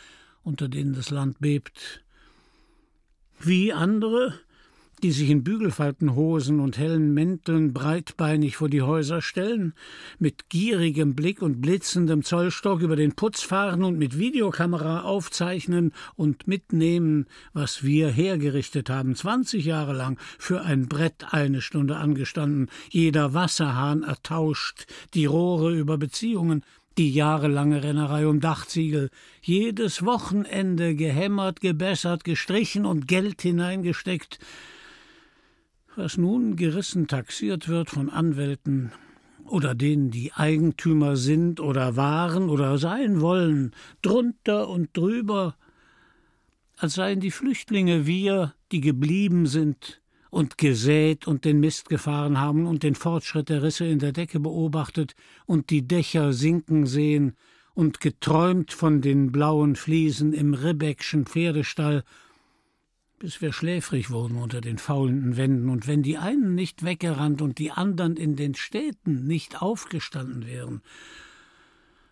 unter 0.44 0.70
denen 0.70 0.94
das 0.94 1.10
Land 1.10 1.40
bebt. 1.40 2.04
Wie 3.40 3.74
andere, 3.74 4.40
die 5.04 5.12
sich 5.12 5.30
in 5.30 5.44
Bügelfaltenhosen 5.44 6.60
und 6.60 6.78
hellen 6.78 7.14
Mänteln 7.14 7.74
breitbeinig 7.74 8.58
vor 8.58 8.70
die 8.70 8.82
Häuser 8.82 9.22
stellen, 9.22 9.74
mit 10.20 10.50
gierigem 10.50 11.16
Blick 11.16 11.42
und 11.42 11.62
blitzendem 11.62 12.24
Zollstock 12.24 12.82
über 12.82 12.96
den 12.96 13.14
Putz 13.14 13.42
fahren 13.42 13.84
und 13.84 13.98
mit 13.98 14.18
Videokamera 14.18 15.02
aufzeichnen 15.02 15.94
und 16.16 16.48
mitnehmen, 16.48 17.26
was 17.54 17.84
wir 17.84 18.10
hergerichtet 18.10 18.90
haben, 18.90 19.16
zwanzig 19.16 19.66
Jahre 19.66 19.94
lang 19.94 20.18
für 20.38 20.62
ein 20.62 20.88
Brett 20.88 21.34
eine 21.34 21.62
Stunde 21.62 21.98
angestanden, 21.98 22.70
jeder 22.90 23.34
Wasserhahn 23.34 24.04
ertauscht, 24.04 24.86
die 25.14 25.26
Rohre 25.26 25.76
über 25.76 25.98
Beziehungen, 25.98 26.64
die 26.98 27.12
jahrelange 27.12 27.84
Rennerei 27.84 28.28
um 28.28 28.42
Dachziegel, 28.42 29.10
jedes 29.42 30.06
Wochenende 30.06 30.96
gehämmert, 30.96 31.62
gebessert, 31.62 32.24
gestrichen 32.24 32.86
und 32.86 33.08
Geld 33.08 33.42
hineingesteckt, 33.42 34.40
was 35.96 36.18
nun 36.18 36.56
gerissen 36.56 37.08
taxiert 37.08 37.68
wird 37.68 37.90
von 37.90 38.10
Anwälten 38.10 38.92
oder 39.46 39.76
denen, 39.76 40.12
die 40.12 40.32
Eigentümer 40.34 41.18
sind 41.18 41.60
oder 41.60 41.96
waren 41.96 42.50
oder 42.50 42.78
sein 42.78 43.22
wollen, 43.22 43.72
drunter 44.02 44.70
und 44.70 44.96
drüber, 44.96 45.56
als 46.78 46.94
seien 46.94 47.20
die 47.20 47.32
Flüchtlinge 47.32 48.06
wir, 48.06 48.54
die 48.72 48.82
geblieben 48.82 49.46
sind, 49.46 50.02
und 50.32 50.58
gesät 50.58 51.28
und 51.28 51.46
den 51.46 51.60
Mist 51.60 51.90
gefahren 51.90 52.40
haben 52.40 52.66
und 52.66 52.84
den 52.84 52.96
Fortschritt 52.96 53.50
der 53.50 53.62
Risse 53.62 53.86
in 53.86 54.00
der 54.00 54.14
Decke 54.14 54.40
beobachtet 54.40 55.14
und 55.46 55.70
die 55.70 55.88
Dächer 55.88 56.34
sinken 56.34 56.88
sehen 56.88 57.36
und 57.74 58.00
geträumt 58.00 58.72
von 58.72 59.02
den 59.02 59.32
blauen 59.32 59.76
Fliesen 59.76 60.34
im 60.34 60.54
Ribbeckschen 60.54 61.26
Pferdestall, 61.26 62.04
bis 63.22 63.40
wir 63.40 63.54
schläfrig 63.54 64.10
wurden 64.10 64.36
unter 64.38 64.62
den 64.62 64.80
faulenden 64.80 65.38
Wänden, 65.38 65.70
und 65.70 65.86
wenn 65.86 66.02
die 66.02 66.18
einen 66.18 66.56
nicht 66.56 66.84
weggerannt 66.84 67.44
und 67.44 67.60
die 67.60 67.70
anderen 67.70 68.18
in 68.18 68.36
den 68.36 68.56
Städten 68.56 69.28
nicht 69.28 69.62
aufgestanden 69.62 70.48
wären, 70.48 70.82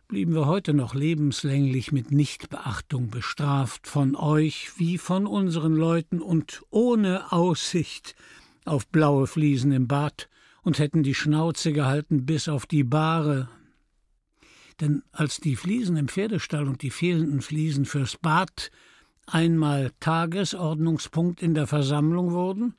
blieben 0.07 0.35
wir 0.35 0.45
heute 0.45 0.75
noch 0.75 0.93
lebenslänglich 0.93 1.91
mit 1.91 2.11
Nichtbeachtung 2.11 3.09
bestraft 3.09 3.87
von 3.87 4.15
euch 4.15 4.69
wie 4.77 4.99
von 4.99 5.25
unseren 5.25 5.73
Leuten 5.73 6.21
und 6.21 6.61
ohne 6.69 7.31
Aussicht 7.31 8.15
auf 8.65 8.87
blaue 8.87 9.25
Fliesen 9.25 9.71
im 9.71 9.87
Bad 9.87 10.29
und 10.61 10.77
hätten 10.77 11.01
die 11.01 11.15
Schnauze 11.15 11.73
gehalten 11.73 12.27
bis 12.27 12.47
auf 12.47 12.67
die 12.67 12.83
Bahre. 12.83 13.49
Denn 14.79 15.01
als 15.11 15.39
die 15.39 15.55
Fliesen 15.55 15.97
im 15.97 16.07
Pferdestall 16.07 16.67
und 16.67 16.83
die 16.83 16.91
fehlenden 16.91 17.41
Fliesen 17.41 17.85
fürs 17.85 18.15
Bad 18.15 18.69
einmal 19.33 19.91
Tagesordnungspunkt 19.99 21.41
in 21.41 21.53
der 21.53 21.67
Versammlung 21.67 22.31
wurden, 22.31 22.75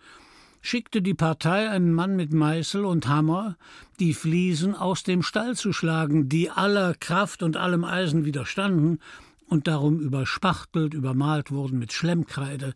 schickte 0.60 1.02
die 1.02 1.14
Partei 1.14 1.70
einen 1.70 1.92
Mann 1.92 2.16
mit 2.16 2.32
Meißel 2.32 2.84
und 2.84 3.08
Hammer, 3.08 3.56
die 3.98 4.14
Fliesen 4.14 4.74
aus 4.74 5.02
dem 5.02 5.22
Stall 5.22 5.56
zu 5.56 5.72
schlagen, 5.72 6.28
die 6.28 6.50
aller 6.50 6.94
Kraft 6.94 7.42
und 7.42 7.56
allem 7.56 7.84
Eisen 7.84 8.24
widerstanden 8.24 9.00
und 9.46 9.66
darum 9.66 10.00
überspachtelt, 10.00 10.94
übermalt 10.94 11.50
wurden 11.50 11.78
mit 11.78 11.92
Schlemmkreide, 11.92 12.74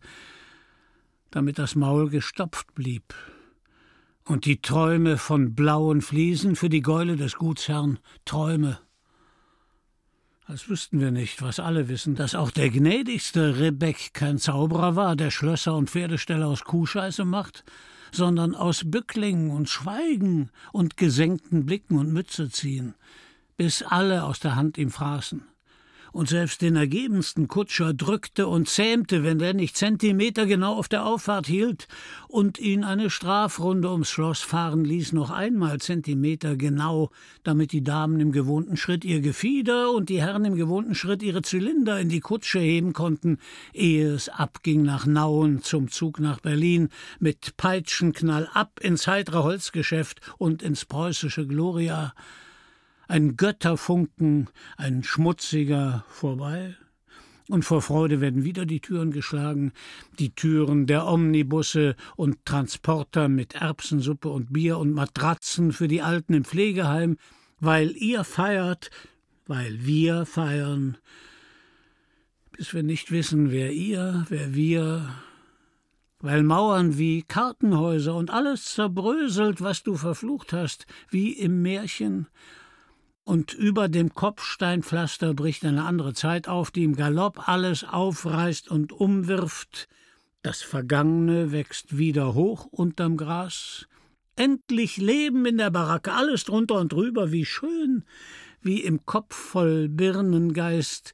damit 1.31 1.59
das 1.59 1.75
Maul 1.75 2.09
gestopft 2.09 2.73
blieb. 2.75 3.13
Und 4.25 4.45
die 4.45 4.61
Träume 4.61 5.17
von 5.17 5.53
blauen 5.53 6.01
Fliesen 6.01 6.55
für 6.55 6.69
die 6.69 6.81
Gäule 6.81 7.15
des 7.15 7.35
Gutsherrn, 7.35 7.99
Träume, 8.25 8.79
als 10.45 10.69
wüssten 10.69 10.99
wir 10.99 11.11
nicht, 11.11 11.41
was 11.41 11.59
alle 11.59 11.89
wissen, 11.89 12.15
dass 12.15 12.35
auch 12.35 12.51
der 12.51 12.69
gnädigste 12.69 13.59
Rebeck 13.59 14.13
kein 14.13 14.37
Zauberer 14.37 14.95
war, 14.95 15.15
der 15.15 15.31
Schlösser 15.31 15.75
und 15.75 15.89
Pferdeställe 15.89 16.45
aus 16.45 16.63
Kuhscheiße 16.63 17.25
macht, 17.25 17.63
sondern 18.11 18.53
aus 18.53 18.83
Bücklingen 18.85 19.49
und 19.49 19.69
Schweigen 19.69 20.51
und 20.71 20.97
gesenkten 20.97 21.65
Blicken 21.65 21.97
und 21.97 22.13
Mütze 22.13 22.49
ziehen, 22.49 22.93
bis 23.57 23.81
alle 23.81 24.23
aus 24.23 24.39
der 24.39 24.55
Hand 24.55 24.77
ihm 24.77 24.91
fraßen 24.91 25.43
und 26.15 26.29
selbst 26.29 26.61
den 26.61 26.77
ergebensten 26.77 27.49
Kutscher 27.49 27.93
drückte 27.93 28.47
und 28.47 28.69
zähmte, 28.69 29.25
wenn 29.25 29.37
der 29.37 29.53
nicht 29.53 29.75
Zentimeter 29.75 30.45
genau 30.45 30.75
auf 30.75 30.87
der 30.87 31.05
Auffahrt 31.05 31.45
hielt 31.45 31.89
und 32.29 32.57
ihn 32.57 32.85
eine 32.85 33.09
Strafrunde 33.09 33.91
ums 33.91 34.09
Schloss 34.09 34.39
fahren 34.39 34.85
ließ, 34.85 35.11
noch 35.11 35.29
einmal 35.29 35.81
Zentimeter 35.81 36.55
genau, 36.55 37.09
damit 37.43 37.73
die 37.73 37.83
Damen 37.83 38.21
im 38.21 38.31
gewohnten 38.31 38.77
Schritt 38.77 39.03
ihr 39.03 39.19
Gefieder 39.19 39.91
und 39.91 40.07
die 40.07 40.21
Herren 40.21 40.45
im 40.45 40.55
gewohnten 40.55 40.95
Schritt 40.95 41.21
ihre 41.21 41.41
Zylinder 41.41 41.99
in 41.99 42.07
die 42.07 42.21
Kutsche 42.21 42.59
heben 42.59 42.93
konnten, 42.93 43.37
ehe 43.73 44.13
es 44.13 44.29
abging 44.29 44.83
nach 44.83 45.05
Nauen 45.05 45.63
zum 45.63 45.91
Zug 45.91 46.21
nach 46.21 46.39
Berlin, 46.39 46.87
mit 47.19 47.57
Peitschenknall 47.57 48.47
ab 48.53 48.79
ins 48.81 49.05
heitere 49.05 49.43
Holzgeschäft 49.43 50.21
und 50.37 50.63
ins 50.63 50.85
preußische 50.85 51.45
Gloria, 51.45 52.13
ein 53.07 53.37
Götterfunken, 53.37 54.49
ein 54.77 55.03
schmutziger 55.03 56.05
vorbei, 56.09 56.75
und 57.47 57.63
vor 57.63 57.81
Freude 57.81 58.21
werden 58.21 58.43
wieder 58.43 58.65
die 58.65 58.79
Türen 58.79 59.11
geschlagen, 59.11 59.71
die 60.17 60.33
Türen 60.33 60.87
der 60.87 61.05
Omnibusse 61.05 61.95
und 62.15 62.43
Transporter 62.45 63.27
mit 63.27 63.53
Erbsensuppe 63.53 64.29
und 64.29 64.51
Bier 64.51 64.79
und 64.79 64.93
Matratzen 64.93 65.71
für 65.71 65.87
die 65.87 66.01
Alten 66.01 66.33
im 66.33 66.43
Pflegeheim, 66.43 67.17
weil 67.59 67.91
ihr 67.91 68.23
feiert, 68.23 68.89
weil 69.45 69.85
wir 69.85 70.25
feiern, 70.25 70.97
bis 72.51 72.73
wir 72.73 72.81
nicht 72.81 73.11
wissen, 73.11 73.51
wer 73.51 73.71
ihr, 73.71 74.25
wer 74.29 74.55
wir, 74.55 75.15
weil 76.19 76.41
Mauern 76.41 76.97
wie 76.97 77.21
Kartenhäuser 77.21 78.15
und 78.15 78.31
alles 78.31 78.73
zerbröselt, 78.73 79.61
was 79.61 79.83
du 79.83 79.95
verflucht 79.95 80.51
hast, 80.51 80.87
wie 81.09 81.33
im 81.33 81.61
Märchen, 81.61 82.27
und 83.25 83.53
über 83.53 83.89
dem 83.89 84.13
Kopfsteinpflaster 84.13 85.33
bricht 85.33 85.65
eine 85.65 85.83
andere 85.83 86.13
Zeit 86.13 86.47
auf, 86.47 86.71
die 86.71 86.83
im 86.83 86.95
Galopp 86.95 87.49
alles 87.49 87.83
aufreißt 87.83 88.69
und 88.69 88.93
umwirft. 88.93 89.89
Das 90.43 90.61
Vergangene 90.61 91.51
wächst 91.51 91.97
wieder 91.97 92.35
hoch 92.35 92.65
unterm 92.65 93.17
Gras. 93.17 93.87
Endlich 94.35 94.97
Leben 94.97 95.45
in 95.47 95.57
der 95.57 95.71
Baracke, 95.71 96.13
alles 96.13 96.43
drunter 96.43 96.75
und 96.75 96.91
drüber, 96.91 97.31
wie 97.31 97.45
schön, 97.45 98.03
wie 98.61 98.83
im 98.83 99.05
Kopf 99.07 99.35
voll 99.35 99.89
Birnengeist, 99.89 101.13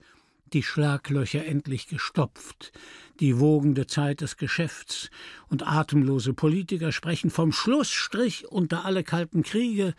die 0.52 0.64
Schlaglöcher 0.64 1.46
endlich 1.46 1.88
gestopft, 1.88 2.74
die 3.22 3.40
wogende 3.40 3.88
Zeit 3.88 4.20
des 4.20 4.36
Geschäfts, 4.36 5.10
und 5.48 5.66
atemlose 5.66 6.34
Politiker 6.34 6.92
sprechen 6.92 7.30
vom 7.30 7.54
Schlussstrich 7.54 8.48
unter 8.50 8.84
alle 8.84 9.04
kalten 9.04 9.44
Kriege, 9.44 9.94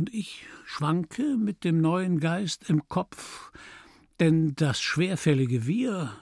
und 0.00 0.14
ich 0.14 0.46
schwanke 0.64 1.36
mit 1.36 1.62
dem 1.62 1.82
neuen 1.82 2.20
Geist 2.20 2.70
im 2.70 2.88
Kopf, 2.88 3.52
denn 4.18 4.54
das 4.54 4.80
schwerfällige 4.80 5.66
Wir, 5.66 6.16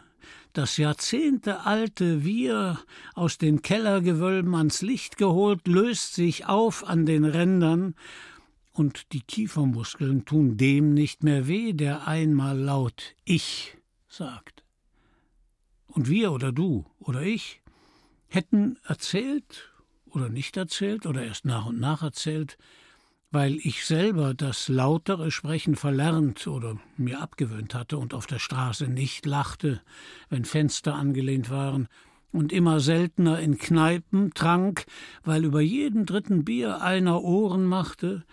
das 0.53 0.79
jahrzehntealte 0.79 2.25
Wir, 2.25 2.81
aus 3.15 3.39
den 3.39 3.63
Kellergewölben 3.63 4.57
ans 4.57 4.83
Licht 4.83 5.17
geholt, 5.17 5.69
löst 5.69 6.15
sich 6.15 6.47
auf 6.47 6.89
an 6.89 7.07
den 7.07 7.25
Rändern, 7.25 7.95
und 8.73 9.13
die 9.13 9.21
Kiefermuskeln 9.21 10.25
tun 10.25 10.57
dem 10.57 10.93
nicht 10.93 11.23
mehr 11.23 11.47
weh, 11.47 11.73
der 11.73 12.09
einmal 12.09 12.59
laut 12.59 13.15
Ich 13.25 13.77
sagt. 14.09 14.65
Und 15.87 16.09
wir 16.09 16.33
oder 16.33 16.51
du 16.51 16.85
oder 16.99 17.23
ich 17.23 17.61
hätten 18.27 18.77
erzählt 18.83 19.73
oder 20.07 20.29
nicht 20.29 20.57
erzählt 20.57 21.07
oder 21.07 21.23
erst 21.23 21.45
nach 21.45 21.67
und 21.67 21.79
nach 21.79 22.03
erzählt, 22.03 22.59
weil 23.31 23.57
ich 23.57 23.85
selber 23.85 24.33
das 24.35 24.69
lautere 24.69 25.31
Sprechen 25.31 25.77
verlernt 25.77 26.47
oder 26.47 26.79
mir 26.97 27.21
abgewöhnt 27.21 27.75
hatte 27.75 27.99
und 27.99 28.15
auf 28.15 28.27
der 28.27 28.39
Straße 28.39 28.89
nicht 28.89 29.27
lachte, 29.27 29.83
wenn 30.31 30.45
Fenster 30.45 30.95
angelehnt 30.95 31.51
waren, 31.51 31.89
und 32.31 32.53
immer 32.53 32.81
seltener 32.81 33.41
in 33.41 33.57
Kneipen 33.57 34.35
trank, 34.35 34.85
weil 35.25 35.47
über 35.47 35.63
jeden 35.63 36.05
dritten 36.05 36.45
Bier 36.45 36.83
einer 36.83 37.23
Ohren 37.23 37.65
machte, 37.65 38.25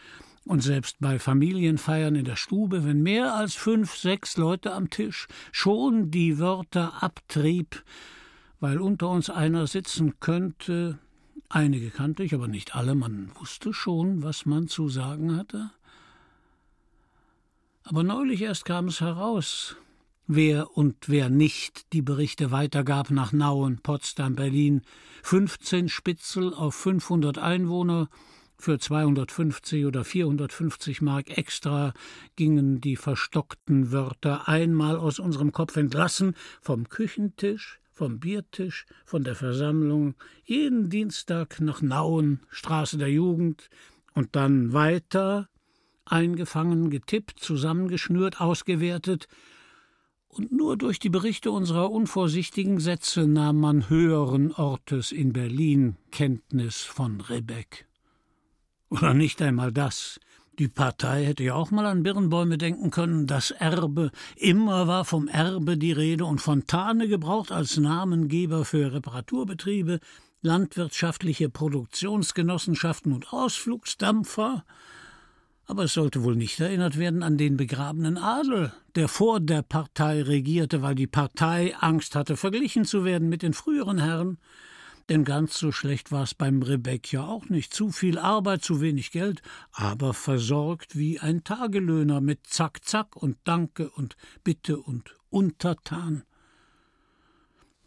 und 0.46 0.62
selbst 0.62 0.98
bei 1.00 1.18
Familienfeiern 1.18 2.14
in 2.14 2.26
der 2.26 2.36
Stube, 2.36 2.86
wenn 2.86 3.02
mehr 3.02 3.34
als 3.34 3.56
fünf, 3.56 3.96
sechs 3.96 4.38
Leute 4.38 4.74
am 4.74 4.92
Tisch 4.92 5.28
schon 5.52 6.12
die 6.12 6.38
Wörter 6.38 7.02
abtrieb, 7.02 7.84
weil 8.60 8.80
unter 8.80 9.10
uns 9.10 9.32
einer 9.32 9.66
sitzen 9.66 10.20
könnte, 10.20 11.00
Einige 11.56 11.90
kannte 11.90 12.22
ich, 12.22 12.34
aber 12.34 12.50
nicht 12.50 12.76
alle. 12.76 12.96
Man 12.96 13.32
wusste 13.40 13.74
schon, 13.74 14.24
was 14.24 14.46
man 14.46 14.68
zu 14.68 14.90
sagen 14.90 15.38
hatte. 15.38 15.72
Aber 17.84 18.04
neulich 18.04 18.42
erst 18.42 18.66
kam 18.66 18.90
es 18.90 19.00
heraus, 19.00 19.78
wer 20.28 20.76
und 20.76 21.08
wer 21.08 21.30
nicht 21.30 21.94
die 21.94 22.02
Berichte 22.02 22.52
weitergab 22.52 23.10
nach 23.10 23.32
Nauen, 23.32 23.80
Potsdam, 23.82 24.36
Berlin. 24.36 24.82
15 25.24 25.88
Spitzel 25.88 26.54
auf 26.54 26.76
500 26.76 27.38
Einwohner, 27.38 28.10
für 28.58 28.78
250 28.78 29.86
oder 29.86 30.04
450 30.04 31.02
Mark 31.02 31.38
extra 31.38 31.94
gingen 32.36 32.82
die 32.82 32.98
verstockten 32.98 33.94
Wörter 33.94 34.50
einmal 34.50 34.98
aus 34.98 35.20
unserem 35.20 35.54
Kopf 35.54 35.78
entlassen, 35.78 36.36
vom 36.60 36.90
Küchentisch, 36.90 37.80
vom 37.96 38.20
Biertisch, 38.20 38.86
von 39.06 39.24
der 39.24 39.36
Versammlung, 39.36 40.16
jeden 40.44 40.90
Dienstag 40.90 41.62
nach 41.62 41.82
Nauen, 41.82 42.42
Straße 42.50 42.98
der 42.98 43.10
Jugend, 43.10 43.70
und 44.14 44.36
dann 44.36 44.74
weiter, 44.74 45.50
eingefangen, 46.04 46.90
getippt, 46.90 47.40
zusammengeschnürt, 47.40 48.42
ausgewertet, 48.42 49.28
und 50.28 50.52
nur 50.52 50.76
durch 50.76 51.00
die 51.00 51.10
Berichte 51.10 51.50
unserer 51.50 51.90
unvorsichtigen 51.90 52.82
Sätze 52.82 53.26
nahm 53.26 53.58
man 53.58 53.90
höheren 53.90 54.52
Ortes 54.52 55.14
in 55.14 55.32
Berlin 55.32 55.96
Kenntnis 56.12 56.82
von 56.82 57.22
Rebeck. 57.22 57.88
Oder 58.90 59.14
nicht 59.14 59.42
einmal 59.42 59.72
das. 59.72 60.20
Die 60.58 60.70
Partei 60.70 61.26
hätte 61.26 61.44
ja 61.44 61.54
auch 61.54 61.72
mal 61.72 61.86
an 61.86 62.04
Birnbäume 62.04 62.58
denken 62.58 62.90
können. 62.90 63.28
Das 63.28 63.52
Erbe. 63.52 64.12
Immer 64.38 64.88
war 64.88 65.04
vom 65.04 65.28
Erbe 65.28 65.78
die 65.78 65.92
Rede 65.92 66.24
und 66.24 66.40
Fontane 66.40 67.10
gebraucht 67.10 67.52
als 67.52 67.76
Namengeber 67.76 68.64
für 68.64 68.94
Reparaturbetriebe, 68.94 70.00
landwirtschaftliche 70.42 71.50
Produktionsgenossenschaften 71.50 73.12
und 73.12 73.34
Ausflugsdampfer. 73.34 74.64
Aber 75.66 75.84
es 75.84 75.94
sollte 75.94 76.24
wohl 76.24 76.38
nicht 76.38 76.58
erinnert 76.62 76.98
werden 76.98 77.22
an 77.22 77.38
den 77.38 77.58
begrabenen 77.58 78.18
Adel, 78.18 78.72
der 78.96 79.10
vor 79.10 79.42
der 79.42 79.62
Partei 79.62 80.22
regierte, 80.22 80.82
weil 80.82 80.96
die 80.96 81.08
Partei 81.08 81.76
Angst 81.78 82.16
hatte, 82.16 82.38
verglichen 82.38 82.86
zu 82.86 83.04
werden 83.04 83.28
mit 83.28 83.42
den 83.42 83.54
früheren 83.54 83.98
Herren. 83.98 84.38
Denn 85.10 85.24
ganz 85.24 85.60
so 85.60 85.72
schlecht 85.72 86.12
war 86.12 86.24
es 86.24 86.34
beim 86.34 86.64
Rebeck 86.64 87.12
ja 87.12 87.26
auch 87.26 87.48
nicht. 87.50 87.74
Zu 87.74 87.92
viel 87.92 88.18
Arbeit, 88.18 88.64
zu 88.64 88.82
wenig 88.82 89.12
Geld, 89.12 89.42
aber 89.72 90.14
versorgt 90.14 90.98
wie 90.98 91.20
ein 91.20 91.44
Tagelöhner 91.44 92.22
mit 92.22 92.48
Zack, 92.48 92.84
Zack 92.84 93.16
und 93.16 93.38
Danke 93.44 93.90
und 93.92 94.16
Bitte 94.44 94.80
und 94.80 95.16
Untertan. 95.30 96.24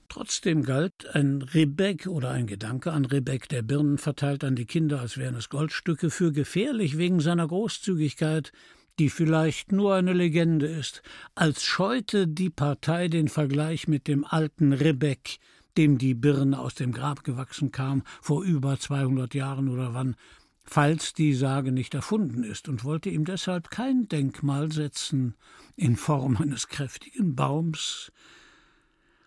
Trotzdem 0.08 0.62
galt 0.62 1.06
ein 1.14 1.42
Rebeck 1.42 2.06
oder 2.06 2.30
ein 2.30 2.46
Gedanke 2.46 2.92
an 2.92 3.04
Rebeck, 3.04 3.48
der 3.48 3.62
Birnen 3.62 3.98
verteilt 3.98 4.42
an 4.42 4.56
die 4.56 4.64
Kinder, 4.64 5.00
als 5.00 5.18
wären 5.18 5.34
es 5.34 5.50
Goldstücke, 5.50 6.10
für 6.10 6.32
gefährlich 6.32 6.96
wegen 6.96 7.20
seiner 7.20 7.46
Großzügigkeit, 7.46 8.52
die 8.98 9.10
vielleicht 9.10 9.70
nur 9.70 9.94
eine 9.94 10.12
Legende 10.12 10.66
ist, 10.66 11.02
als 11.34 11.62
scheute 11.62 12.26
die 12.26 12.50
Partei 12.50 13.08
den 13.08 13.28
Vergleich 13.28 13.86
mit 13.86 14.08
dem 14.08 14.24
alten 14.24 14.72
Rebeck, 14.72 15.38
dem 15.78 15.96
die 15.96 16.14
Birne 16.14 16.58
aus 16.58 16.74
dem 16.74 16.92
Grab 16.92 17.24
gewachsen 17.24 17.72
kam, 17.72 18.02
vor 18.20 18.42
über 18.42 18.78
200 18.78 19.32
Jahren 19.32 19.68
oder 19.68 19.94
wann, 19.94 20.16
falls 20.64 21.14
die 21.14 21.32
Sage 21.32 21.72
nicht 21.72 21.94
erfunden 21.94 22.42
ist, 22.42 22.68
und 22.68 22.84
wollte 22.84 23.08
ihm 23.08 23.24
deshalb 23.24 23.70
kein 23.70 24.08
Denkmal 24.08 24.70
setzen 24.72 25.34
in 25.76 25.96
Form 25.96 26.36
eines 26.36 26.68
kräftigen 26.68 27.36
Baums, 27.36 28.12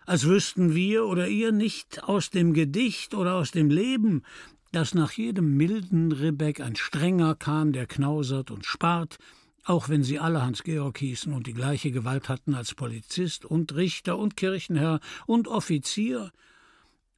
als 0.04 0.26
wüssten 0.26 0.74
wir 0.74 1.06
oder 1.06 1.26
ihr 1.26 1.52
nicht 1.52 2.04
aus 2.04 2.30
dem 2.30 2.52
Gedicht 2.52 3.14
oder 3.14 3.34
aus 3.36 3.50
dem 3.50 3.70
Leben, 3.70 4.22
dass 4.72 4.94
nach 4.94 5.12
jedem 5.12 5.56
milden 5.56 6.12
Rebeck 6.12 6.60
ein 6.60 6.76
strenger 6.76 7.34
kam, 7.34 7.72
der 7.72 7.86
knausert 7.86 8.50
und 8.50 8.66
spart, 8.66 9.18
auch 9.64 9.88
wenn 9.88 10.02
sie 10.02 10.18
alle 10.18 10.42
Hans-Georg 10.42 10.98
hießen 10.98 11.32
und 11.32 11.46
die 11.46 11.54
gleiche 11.54 11.90
Gewalt 11.90 12.28
hatten 12.28 12.54
als 12.54 12.74
Polizist 12.74 13.44
und 13.44 13.74
Richter 13.74 14.18
und 14.18 14.36
Kirchenherr 14.36 15.00
und 15.26 15.48
Offizier, 15.48 16.32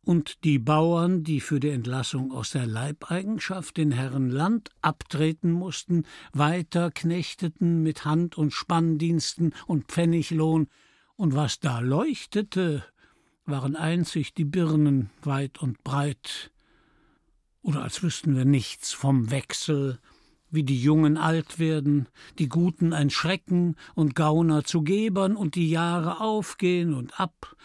und 0.05 0.45
die 0.45 0.59
Bauern, 0.59 1.25
die 1.25 1.41
für 1.41 1.61
die 1.61 1.71
Entlassung 1.71 2.33
aus 2.33 2.51
der 2.51 2.67
Leibeigenschaft 2.67 3.77
den 3.77 3.91
Herren 3.91 4.29
Land 4.29 4.71
abtreten 4.83 5.51
mussten, 5.51 6.05
weiter 6.33 6.91
knechteten 6.91 7.83
mit 7.83 8.05
Hand- 8.05 8.37
und 8.37 8.53
Spanndiensten 8.53 9.55
und 9.67 9.87
Pfenniglohn, 9.87 10.69
und 11.17 11.35
was 11.35 11.61
da 11.61 11.79
leuchtete, 11.79 12.85
waren 13.47 13.77
einzig 13.77 14.35
die 14.35 14.45
Birnen 14.45 15.11
weit 15.23 15.63
und 15.63 15.83
breit, 15.85 16.51
oder 17.63 17.83
als 17.83 18.03
wüssten 18.03 18.37
wir 18.37 18.45
nichts 18.45 18.93
vom 18.93 19.31
Wechsel 19.31 20.01
wie 20.55 20.63
die 20.63 20.81
Jungen 20.81 21.17
alt 21.17 21.59
werden, 21.59 22.09
die 22.39 22.49
Guten 22.49 22.93
ein 22.93 23.11
Schrecken 23.11 23.77
und 23.95 24.15
Gauner 24.15 24.65
zu 24.65 24.83
Gebern 24.83 25.37
und 25.37 25.55
die 25.55 25.69
Jahre 25.69 26.21
aufgehen 26.21 26.95
und 26.95 27.19
ab, 27.21 27.57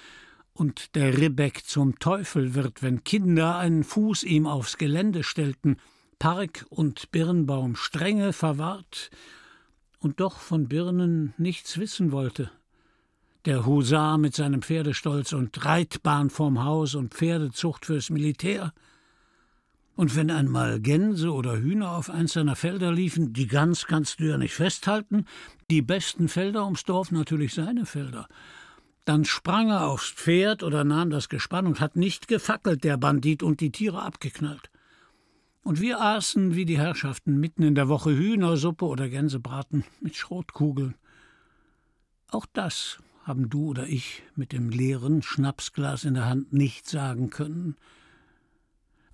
und 0.53 0.95
der 0.95 1.17
Ribbeck 1.17 1.63
zum 1.65 1.99
Teufel 1.99 2.53
wird, 2.53 2.83
wenn 2.83 3.05
Kinder 3.05 3.57
einen 3.57 3.85
Fuß 3.85 4.23
ihm 4.23 4.45
aufs 4.45 4.77
Gelände 4.77 5.23
stellten, 5.23 5.77
Park 6.17 6.65
und 6.69 7.11
Birnbaum 7.11 7.75
strenge 7.77 8.33
verwahrt, 8.33 9.09
und 9.99 10.19
doch 10.19 10.37
von 10.37 10.67
Birnen 10.67 11.33
nichts 11.37 11.77
wissen 11.77 12.11
wollte. 12.11 12.51
Der 13.45 13.65
Husar 13.65 14.17
mit 14.17 14.35
seinem 14.35 14.61
Pferdestolz 14.61 15.31
und 15.31 15.63
Reitbahn 15.63 16.29
vorm 16.29 16.63
Haus 16.63 16.95
und 16.95 17.13
Pferdezucht 17.13 17.85
fürs 17.85 18.09
Militär– 18.09 18.73
und 19.99 20.15
wenn 20.15 20.31
einmal 20.31 20.79
Gänse 20.79 21.33
oder 21.33 21.57
Hühner 21.57 21.91
auf 21.91 22.09
eins 22.09 22.31
seiner 22.31 22.55
Felder 22.55 22.89
liefen, 22.89 23.33
die 23.33 23.47
Gans 23.47 23.85
kannst 23.85 24.21
du 24.21 24.29
ja 24.29 24.37
nicht 24.37 24.53
festhalten, 24.53 25.25
die 25.69 25.81
besten 25.81 26.29
Felder 26.29 26.63
ums 26.63 26.85
Dorf 26.85 27.11
natürlich 27.11 27.53
seine 27.53 27.85
Felder. 27.85 28.29
Dann 29.03 29.25
sprang 29.25 29.71
er 29.71 29.87
aufs 29.87 30.07
Pferd 30.09 30.63
oder 30.63 30.85
nahm 30.85 31.09
das 31.09 31.27
Gespann 31.27 31.67
und 31.67 31.81
hat 31.81 31.97
nicht 31.97 32.29
gefackelt, 32.29 32.85
der 32.85 32.95
Bandit, 32.95 33.43
und 33.43 33.59
die 33.59 33.73
Tiere 33.73 34.01
abgeknallt. 34.01 34.69
Und 35.63 35.81
wir 35.81 35.99
aßen 35.99 36.55
wie 36.55 36.63
die 36.63 36.77
Herrschaften 36.77 37.37
mitten 37.37 37.63
in 37.63 37.75
der 37.75 37.89
Woche 37.89 38.11
Hühnersuppe 38.15 38.85
oder 38.85 39.09
Gänsebraten 39.09 39.83
mit 39.99 40.15
Schrotkugeln. 40.15 40.95
Auch 42.31 42.45
das 42.53 42.99
haben 43.25 43.49
du 43.49 43.65
oder 43.65 43.85
ich 43.85 44.23
mit 44.37 44.53
dem 44.53 44.69
leeren 44.69 45.23
Schnapsglas 45.23 46.05
in 46.05 46.13
der 46.13 46.27
Hand 46.27 46.53
nicht 46.53 46.87
sagen 46.87 47.29
können, 47.29 47.75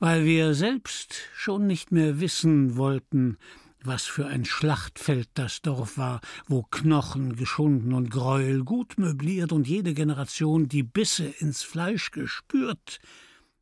weil 0.06 0.24
wir 0.24 0.54
selbst 0.54 1.16
schon 1.34 1.66
nicht 1.66 1.92
mehr 1.92 2.20
wissen 2.20 2.78
wollten, 2.78 3.40
was 3.84 4.04
für 4.04 4.28
ein 4.28 4.46
Schlachtfeld 4.46 5.30
das 5.34 5.64
Dorf 5.64 5.98
war, 5.98 6.22
wo 6.48 6.62
Knochen 6.62 7.36
geschunden 7.36 7.92
und 7.92 8.12
Gräuel 8.12 8.64
gut 8.64 9.00
möbliert 9.00 9.52
und 9.52 9.68
jede 9.68 9.96
Generation 9.96 10.68
die 10.70 10.84
Bisse 10.84 11.26
ins 11.40 11.64
Fleisch 11.64 12.12
gespürt, 12.12 13.00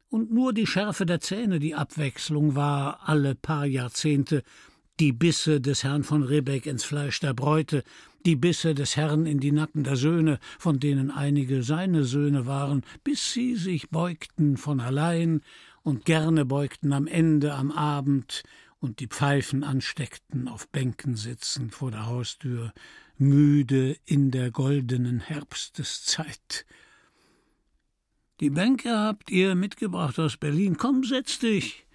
und 0.10 0.34
nur 0.34 0.52
die 0.52 0.68
Schärfe 0.68 1.06
der 1.06 1.22
Zähne 1.22 1.60
die 1.60 1.76
Abwechslung 1.76 2.56
war 2.56 3.08
alle 3.08 3.36
paar 3.36 3.66
Jahrzehnte, 3.66 4.44
die 5.00 5.14
Bisse 5.14 5.62
des 5.62 5.86
Herrn 5.86 6.04
von 6.04 6.24
Rebeck 6.24 6.66
ins 6.66 6.84
Fleisch 6.84 7.22
der 7.22 7.34
Bräute, 7.34 7.86
die 8.26 8.36
Bisse 8.36 8.76
des 8.76 8.98
Herrn 8.98 9.26
in 9.26 9.40
die 9.40 9.54
Nacken 9.54 9.86
der 9.86 9.96
Söhne, 9.96 10.40
von 10.60 10.82
denen 10.82 11.10
einige 11.10 11.64
seine 11.64 12.04
Söhne 12.04 12.46
waren, 12.46 12.84
bis 13.06 13.32
sie 13.32 13.56
sich 13.56 13.90
beugten 13.90 14.58
von 14.58 14.82
allein 14.82 15.42
und 15.84 16.06
gerne 16.06 16.46
beugten 16.46 16.94
am 16.94 17.08
Ende 17.08 17.54
am 17.54 17.72
Abend 17.72 18.44
und 18.80 19.00
die 19.00 19.08
Pfeifen 19.08 19.64
ansteckten, 19.64 20.48
auf 20.48 20.68
Bänken 20.70 21.16
sitzend 21.16 21.76
vor 21.76 21.92
der 21.92 22.08
Haustür, 22.08 22.74
müde 23.18 23.98
in 24.06 24.32
der 24.32 24.52
goldenen 24.52 25.20
Herbsteszeit. 25.20 26.66
Die 28.40 28.50
Bänke 28.50 28.90
habt 28.90 29.30
ihr 29.30 29.56
mitgebracht 29.56 30.20
aus 30.20 30.38
Berlin. 30.38 30.76
Komm, 30.78 31.04
setz 31.04 31.40
dich. 31.40 31.86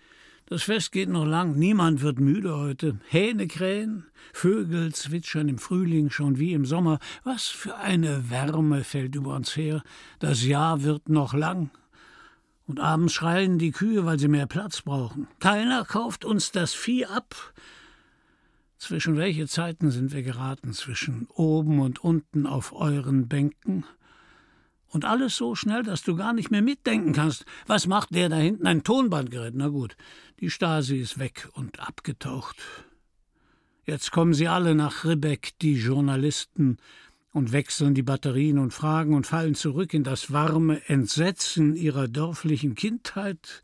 Das 0.47 0.63
Fest 0.63 0.93
geht 0.93 1.11
noch 1.11 1.27
lang, 1.27 1.59
niemand 1.59 2.01
wird 2.01 2.21
müde 2.21 2.57
heute. 2.57 2.99
Hähne 3.09 3.47
krähen, 3.49 4.07
Vögel 4.33 4.95
zwitschern 4.95 5.49
im 5.49 5.59
Frühling 5.59 6.09
schon 6.09 6.39
wie 6.39 6.55
im 6.55 6.65
Sommer. 6.65 7.01
Was 7.23 7.49
für 7.49 7.77
eine 7.77 8.31
Wärme 8.31 8.83
fällt 8.83 9.15
über 9.15 9.37
uns 9.37 9.57
her. 9.57 9.83
Das 10.21 10.43
Jahr 10.47 10.83
wird 10.85 11.11
noch 11.11 11.35
lang. 11.35 11.71
Und 12.69 12.81
abends 12.81 13.15
schreien 13.15 13.59
die 13.59 13.71
Kühe, 13.71 14.05
weil 14.05 14.19
sie 14.19 14.29
mehr 14.29 14.47
Platz 14.47 14.83
brauchen. 14.83 15.27
Keiner 15.41 15.87
kauft 15.87 16.27
uns 16.27 16.53
das 16.53 16.75
Vieh 16.75 17.07
ab. 17.07 17.55
Zwischen 18.77 19.17
welche 19.17 19.49
Zeiten 19.49 19.91
sind 19.91 20.13
wir 20.13 20.23
geraten? 20.23 20.75
Zwischen 20.75 21.27
oben 21.35 21.81
und 21.81 22.05
unten 22.05 22.47
auf 22.47 22.75
euren 22.75 23.27
Bänken? 23.27 23.87
Und 24.89 25.07
alles 25.07 25.35
so 25.35 25.55
schnell, 25.55 25.83
dass 25.83 26.03
du 26.03 26.15
gar 26.15 26.35
nicht 26.35 26.51
mehr 26.51 26.61
mitdenken 26.61 27.15
kannst. 27.15 27.47
Was 27.67 27.87
macht 27.87 28.15
der 28.15 28.29
da 28.29 28.37
hinten? 28.37 28.67
Ein 28.67 28.85
Tonbandgerät. 28.85 29.55
Na 29.57 29.69
gut, 29.69 29.97
die 30.41 30.51
Stasi 30.51 30.99
ist 30.99 31.19
weg 31.19 31.49
und 31.55 31.81
abgetaucht. 31.81 32.57
Jetzt 33.87 34.13
kommen 34.13 34.35
sie 34.35 34.49
alle 34.49 34.75
nach 34.75 35.07
Ribbeck, 35.07 35.59
die 35.63 35.77
Journalisten, 35.77 36.77
und 37.33 37.53
wechseln 37.53 37.95
die 37.95 38.03
Batterien 38.03 38.59
und 38.59 38.73
Fragen 38.73 39.15
und 39.15 39.27
fallen 39.27 39.55
zurück 39.55 39.95
in 39.95 40.05
das 40.05 40.33
warme 40.33 40.87
Entsetzen 40.89 41.77
ihrer 41.77 42.09
dörflichen 42.09 42.75
Kindheit 42.75 43.63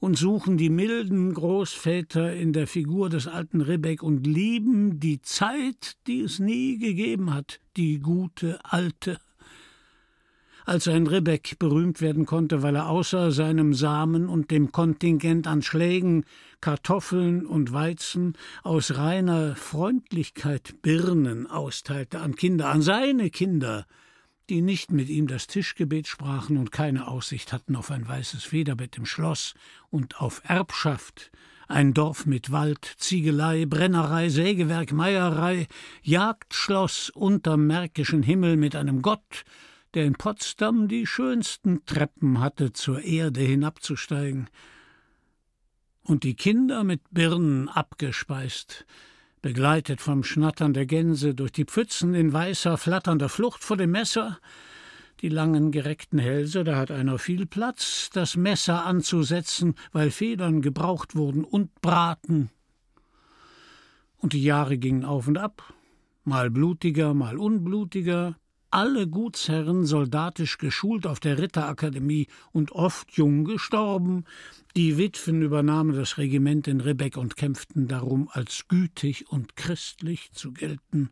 und 0.00 0.16
suchen 0.16 0.56
die 0.56 0.70
milden 0.70 1.34
Großväter 1.34 2.34
in 2.34 2.52
der 2.52 2.66
Figur 2.66 3.10
des 3.10 3.26
alten 3.26 3.60
Rebek 3.60 4.02
und 4.02 4.26
lieben 4.26 4.98
die 4.98 5.20
Zeit, 5.20 5.98
die 6.06 6.22
es 6.22 6.38
nie 6.38 6.78
gegeben 6.78 7.32
hat, 7.32 7.60
die 7.76 8.00
gute 8.00 8.58
alte 8.64 9.18
als 10.70 10.86
ein 10.86 11.08
Rebek 11.08 11.58
berühmt 11.58 12.00
werden 12.00 12.26
konnte, 12.26 12.62
weil 12.62 12.76
er 12.76 12.88
außer 12.88 13.32
seinem 13.32 13.74
Samen 13.74 14.28
und 14.28 14.52
dem 14.52 14.70
Kontingent 14.70 15.48
an 15.48 15.62
Schlägen, 15.62 16.24
Kartoffeln 16.60 17.44
und 17.44 17.72
Weizen 17.72 18.34
aus 18.62 18.96
reiner 18.96 19.56
Freundlichkeit 19.56 20.80
Birnen 20.80 21.48
austeilte 21.48 22.20
an 22.20 22.36
Kinder, 22.36 22.68
an 22.68 22.82
seine 22.82 23.30
Kinder, 23.30 23.84
die 24.48 24.62
nicht 24.62 24.92
mit 24.92 25.08
ihm 25.08 25.26
das 25.26 25.48
Tischgebet 25.48 26.06
sprachen 26.06 26.56
und 26.56 26.70
keine 26.70 27.08
Aussicht 27.08 27.52
hatten 27.52 27.74
auf 27.74 27.90
ein 27.90 28.06
weißes 28.06 28.44
Federbett 28.44 28.96
im 28.96 29.06
Schloss 29.06 29.54
und 29.88 30.20
auf 30.20 30.40
Erbschaft, 30.44 31.32
ein 31.66 31.94
Dorf 31.94 32.26
mit 32.26 32.52
Wald, 32.52 32.94
Ziegelei, 32.96 33.66
Brennerei, 33.66 34.28
Sägewerk, 34.28 34.92
Meierei, 34.92 35.66
Jagdschloss 36.02 37.10
unterm 37.10 37.66
märkischen 37.66 38.22
Himmel 38.22 38.56
mit 38.56 38.76
einem 38.76 39.02
Gott, 39.02 39.44
der 39.94 40.04
in 40.04 40.14
Potsdam 40.14 40.88
die 40.88 41.06
schönsten 41.06 41.84
Treppen 41.84 42.40
hatte, 42.40 42.72
zur 42.72 43.02
Erde 43.02 43.40
hinabzusteigen, 43.40 44.48
und 46.02 46.24
die 46.24 46.34
Kinder 46.34 46.82
mit 46.82 47.02
Birnen 47.10 47.68
abgespeist, 47.68 48.86
begleitet 49.42 50.00
vom 50.00 50.24
Schnattern 50.24 50.72
der 50.72 50.86
Gänse 50.86 51.34
durch 51.34 51.52
die 51.52 51.64
Pfützen 51.64 52.14
in 52.14 52.32
weißer, 52.32 52.78
flatternder 52.78 53.28
Flucht 53.28 53.62
vor 53.62 53.76
dem 53.76 53.90
Messer, 53.92 54.38
die 55.20 55.28
langen 55.28 55.70
gereckten 55.70 56.18
Hälse, 56.18 56.64
da 56.64 56.76
hat 56.76 56.90
einer 56.90 57.18
viel 57.18 57.46
Platz, 57.46 58.10
das 58.12 58.36
Messer 58.36 58.86
anzusetzen, 58.86 59.74
weil 59.92 60.10
Federn 60.10 60.62
gebraucht 60.62 61.14
wurden 61.14 61.44
und 61.44 61.80
Braten. 61.82 62.50
Und 64.16 64.32
die 64.32 64.42
Jahre 64.42 64.78
gingen 64.78 65.04
auf 65.04 65.28
und 65.28 65.38
ab, 65.38 65.74
mal 66.24 66.50
blutiger, 66.50 67.14
mal 67.14 67.38
unblutiger, 67.38 68.36
alle 68.70 69.08
Gutsherren 69.08 69.84
soldatisch 69.84 70.58
geschult 70.58 71.06
auf 71.06 71.20
der 71.20 71.38
Ritterakademie 71.38 72.28
und 72.52 72.72
oft 72.72 73.12
jung 73.12 73.44
gestorben. 73.44 74.24
Die 74.76 74.96
Witwen 74.96 75.42
übernahmen 75.42 75.96
das 75.96 76.18
Regiment 76.18 76.68
in 76.68 76.80
Rebeck 76.80 77.16
und 77.16 77.36
kämpften 77.36 77.88
darum, 77.88 78.28
als 78.32 78.68
gütig 78.68 79.28
und 79.30 79.56
christlich 79.56 80.32
zu 80.32 80.52
gelten. 80.52 81.10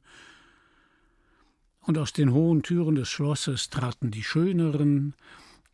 Und 1.80 1.98
aus 1.98 2.12
den 2.12 2.32
hohen 2.32 2.62
Türen 2.62 2.94
des 2.94 3.08
Schlosses 3.08 3.70
traten 3.70 4.10
die 4.10 4.22
schöneren, 4.22 5.14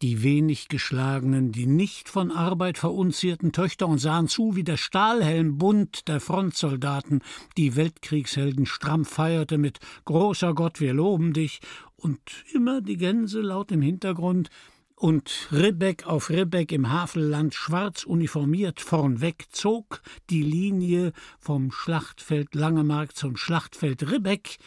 die 0.05 0.23
wenig 0.23 0.69
geschlagenen, 0.69 1.51
die 1.51 1.65
nicht 1.65 2.11
von 2.11 2.31
Arbeit 2.31 2.77
verunzierten 2.77 3.53
Töchter 3.53 3.89
und 3.89 3.97
sahen 3.97 4.29
zu, 4.29 4.55
wie 4.55 4.63
der 4.63 4.77
Stahlhelmbund 4.77 6.09
der 6.09 6.21
Frontsoldaten 6.21 7.23
die 7.57 7.75
Weltkriegshelden 7.75 8.67
stramm 8.67 9.07
feierte 9.07 9.57
mit 9.57 9.79
Großer 10.05 10.53
Gott, 10.53 10.79
wir 10.79 10.93
loben 10.93 11.33
dich, 11.33 11.61
und 11.97 12.21
immer 12.53 12.83
die 12.83 12.99
Gänse 12.99 13.41
laut 13.41 13.73
im 13.73 13.81
Hintergrund, 13.81 14.51
und 14.95 15.49
Ribbeck 15.51 16.07
auf 16.07 16.29
Ribbeck 16.29 16.71
im 16.73 16.93
Havelland 16.93 17.55
schwarz 17.55 18.05
uniformiert 18.05 18.83
vornweg 18.83 19.47
zog 19.53 20.03
die 20.29 20.43
Linie 20.43 21.15
vom 21.39 21.73
Schlachtfeld 21.73 22.55
Langemark 22.55 23.17
zum 23.17 23.39
Schlachtfeld 23.39 24.11
Ribbeck, 24.11 24.59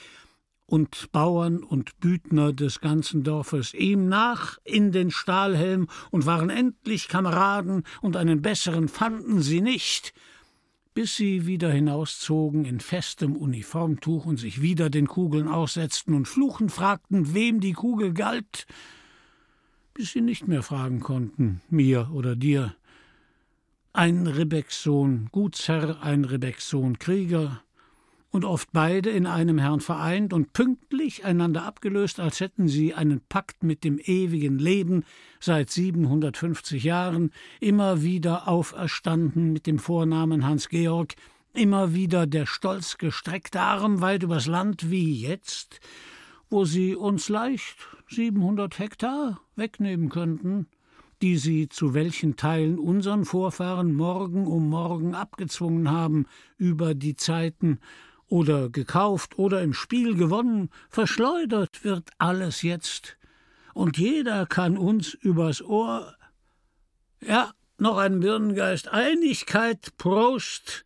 und 0.67 1.12
Bauern 1.13 1.63
und 1.63 1.99
Büdner 1.99 2.53
des 2.53 2.82
ganzen 2.82 3.23
Dorfes 3.23 3.73
ihm 3.73 4.08
nach 4.08 4.60
in 4.65 4.91
den 4.91 5.12
Stahlhelm 5.12 5.88
und 6.12 6.25
waren 6.25 6.49
endlich 6.49 7.08
Kameraden, 7.08 7.84
und 8.01 8.17
einen 8.17 8.41
besseren 8.41 8.89
fanden 8.89 9.41
sie 9.41 9.62
nicht, 9.62 10.13
bis 10.93 11.15
sie 11.15 11.47
wieder 11.47 11.71
hinauszogen 11.71 12.65
in 12.65 12.82
festem 12.82 13.38
Uniformtuch 13.38 14.25
und 14.25 14.38
sich 14.38 14.62
wieder 14.62 14.89
den 14.89 15.08
Kugeln 15.08 15.47
aussetzten 15.47 16.13
und 16.13 16.27
fluchend 16.27 16.71
fragten, 16.71 17.34
wem 17.34 17.62
die 17.62 17.73
Kugel 17.73 18.13
galt, 18.13 18.67
bis 19.93 20.12
sie 20.12 20.21
nicht 20.21 20.47
mehr 20.47 20.63
fragen 20.63 20.99
konnten, 20.99 21.62
mir 21.69 22.10
oder 22.13 22.36
dir. 22.36 22.75
Ein 23.93 24.27
Rebecks-Sohn 24.27 25.30
Gutsherr, 25.32 26.01
ein 26.01 26.25
Rebecks-Sohn 26.25 26.99
Krieger, 26.99 27.62
und 28.32 28.46
oft 28.46 28.70
beide 28.74 29.10
in 29.10 29.26
einem 29.26 29.58
Herrn 29.58 29.80
vereint 29.80 30.34
und 30.34 30.54
pünktlich 30.54 31.26
einander 31.26 31.63
abgelöst, 31.63 32.20
als 32.20 32.40
hätten 32.40 32.68
sie 32.68 32.94
einen 32.94 33.22
Pakt 33.22 33.63
mit 33.63 33.84
dem 33.84 34.00
ewigen 34.00 34.60
Leben 34.60 35.04
seit 35.40 35.70
750 35.70 36.84
Jahren, 36.84 37.32
immer 37.60 38.02
wieder 38.02 38.48
auferstanden 38.48 39.54
mit 39.54 39.66
dem 39.66 39.80
Vornamen 39.80 40.46
Hans 40.46 40.70
Georg, 40.70 41.16
immer 41.54 41.94
wieder 41.94 42.28
der 42.28 42.46
stolz 42.46 42.98
gestreckte 42.98 43.62
Arm 43.62 44.02
weit 44.02 44.24
übers 44.24 44.46
Land 44.46 44.92
wie 44.92 45.13
jetzt, 45.13 45.80
wo 46.50 46.66
sie 46.66 46.96
uns 46.96 47.30
leicht 47.30 47.78
700 48.10 48.78
Hektar 48.78 49.42
wegnehmen 49.56 50.10
könnten, 50.10 50.68
die 51.22 51.38
sie 51.38 51.68
zu 51.68 51.94
welchen 51.94 52.36
Teilen 52.36 52.78
unseren 52.78 53.26
Vorfahren 53.26 53.94
morgen 53.94 54.46
um 54.46 54.70
morgen 54.70 55.16
abgezwungen 55.16 55.90
haben 55.90 56.26
über 56.58 56.94
die 56.94 57.16
Zeiten, 57.16 57.80
oder 58.28 58.70
gekauft 58.70 59.38
oder 59.38 59.62
im 59.62 59.74
Spiel 59.74 60.16
gewonnen, 60.16 60.70
verschleudert 60.90 61.84
wird 61.84 62.10
alles 62.18 62.62
jetzt. 62.62 63.18
Und 63.74 63.98
jeder 63.98 64.46
kann 64.46 64.78
uns 64.78 65.13
übers 65.13 65.62
Ohr. 65.62 66.16
Ja, 67.22 67.52
noch 67.78 67.98
ein 67.98 68.20
Birnengeist. 68.20 68.88
Einigkeit, 68.90 69.96
Prost. 69.98 70.84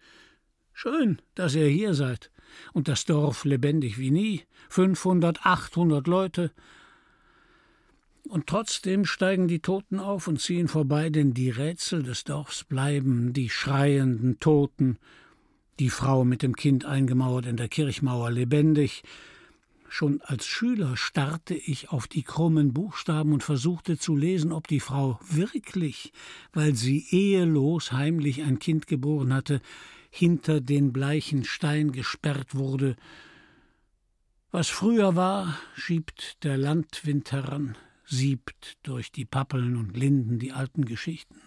Schön, 0.73 1.21
dass 1.35 1.55
ihr 1.55 1.67
hier 1.67 1.93
seid. 1.93 2.31
Und 2.73 2.87
das 2.87 3.05
Dorf 3.05 3.45
lebendig 3.45 3.97
wie 3.97 4.11
nie. 4.11 4.43
500, 4.69 5.45
800 5.45 6.07
Leute. 6.07 6.51
Und 8.23 8.47
trotzdem 8.47 9.05
steigen 9.05 9.47
die 9.47 9.59
Toten 9.59 9.99
auf 9.99 10.27
und 10.27 10.39
ziehen 10.39 10.67
vorbei, 10.67 11.09
denn 11.09 11.33
die 11.33 11.49
Rätsel 11.49 12.03
des 12.03 12.23
Dorfs 12.23 12.63
bleiben, 12.63 13.33
die 13.33 13.49
schreienden 13.49 14.39
Toten, 14.39 14.97
die 15.79 15.89
Frau 15.89 16.23
mit 16.23 16.41
dem 16.43 16.55
Kind 16.55 16.85
eingemauert 16.85 17.45
in 17.45 17.57
der 17.57 17.67
Kirchmauer 17.67 18.31
lebendig. 18.31 19.03
Schon 19.89 20.21
als 20.21 20.45
Schüler 20.45 20.95
starrte 20.95 21.53
ich 21.53 21.89
auf 21.89 22.07
die 22.07 22.23
krummen 22.23 22.73
Buchstaben 22.73 23.33
und 23.33 23.43
versuchte 23.43 23.97
zu 23.97 24.15
lesen, 24.15 24.53
ob 24.53 24.67
die 24.67 24.79
Frau 24.79 25.19
wirklich, 25.29 26.13
weil 26.53 26.75
sie 26.75 27.05
ehelos 27.09 27.91
heimlich 27.91 28.41
ein 28.43 28.59
Kind 28.59 28.87
geboren 28.87 29.33
hatte, 29.33 29.61
hinter 30.09 30.61
den 30.61 30.93
bleichen 30.93 31.43
Stein 31.43 31.91
gesperrt 31.91 32.55
wurde. 32.55 32.95
Was 34.51 34.69
früher 34.69 35.15
war, 35.15 35.57
schiebt 35.75 36.43
der 36.43 36.57
Landwind 36.57 37.31
heran, 37.31 37.77
siebt 38.05 38.77
durch 38.83 39.11
die 39.11 39.25
Pappeln 39.25 39.77
und 39.77 39.97
Linden 39.97 40.39
die 40.39 40.51
alten 40.51 40.85
Geschichten. 40.85 41.41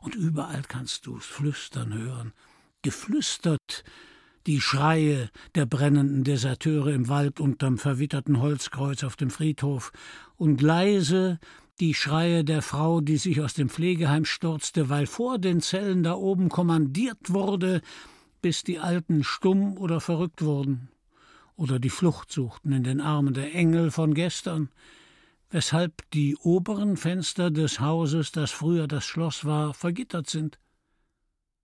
Und 0.00 0.14
überall 0.14 0.62
kannst 0.62 1.06
du's 1.06 1.24
flüstern 1.24 1.94
hören, 1.94 2.32
geflüstert. 2.84 3.82
Die 4.46 4.60
Schreie 4.60 5.30
der 5.56 5.66
brennenden 5.66 6.22
Deserteure 6.22 6.92
im 6.92 7.08
Wald 7.08 7.40
unterm 7.40 7.78
verwitterten 7.78 8.40
Holzkreuz 8.40 9.02
auf 9.02 9.16
dem 9.16 9.30
Friedhof 9.30 9.90
und 10.36 10.60
leise 10.60 11.40
die 11.80 11.94
Schreie 11.94 12.44
der 12.44 12.62
Frau, 12.62 13.00
die 13.00 13.16
sich 13.16 13.40
aus 13.40 13.54
dem 13.54 13.68
Pflegeheim 13.68 14.24
stürzte, 14.24 14.90
weil 14.90 15.06
vor 15.06 15.38
den 15.38 15.60
Zellen 15.60 16.04
da 16.04 16.14
oben 16.14 16.50
kommandiert 16.50 17.32
wurde, 17.32 17.80
bis 18.42 18.62
die 18.62 18.78
Alten 18.78 19.24
stumm 19.24 19.76
oder 19.78 20.00
verrückt 20.00 20.42
wurden 20.42 20.88
oder 21.56 21.78
die 21.78 21.90
Flucht 21.90 22.30
suchten 22.30 22.72
in 22.72 22.84
den 22.84 23.00
Armen 23.00 23.34
der 23.34 23.54
Engel 23.54 23.90
von 23.90 24.12
gestern, 24.14 24.68
weshalb 25.50 26.08
die 26.12 26.36
oberen 26.36 26.96
Fenster 26.96 27.50
des 27.50 27.80
Hauses, 27.80 28.30
das 28.32 28.50
früher 28.50 28.86
das 28.86 29.04
Schloss 29.04 29.44
war, 29.44 29.72
vergittert 29.72 30.28
sind 30.28 30.58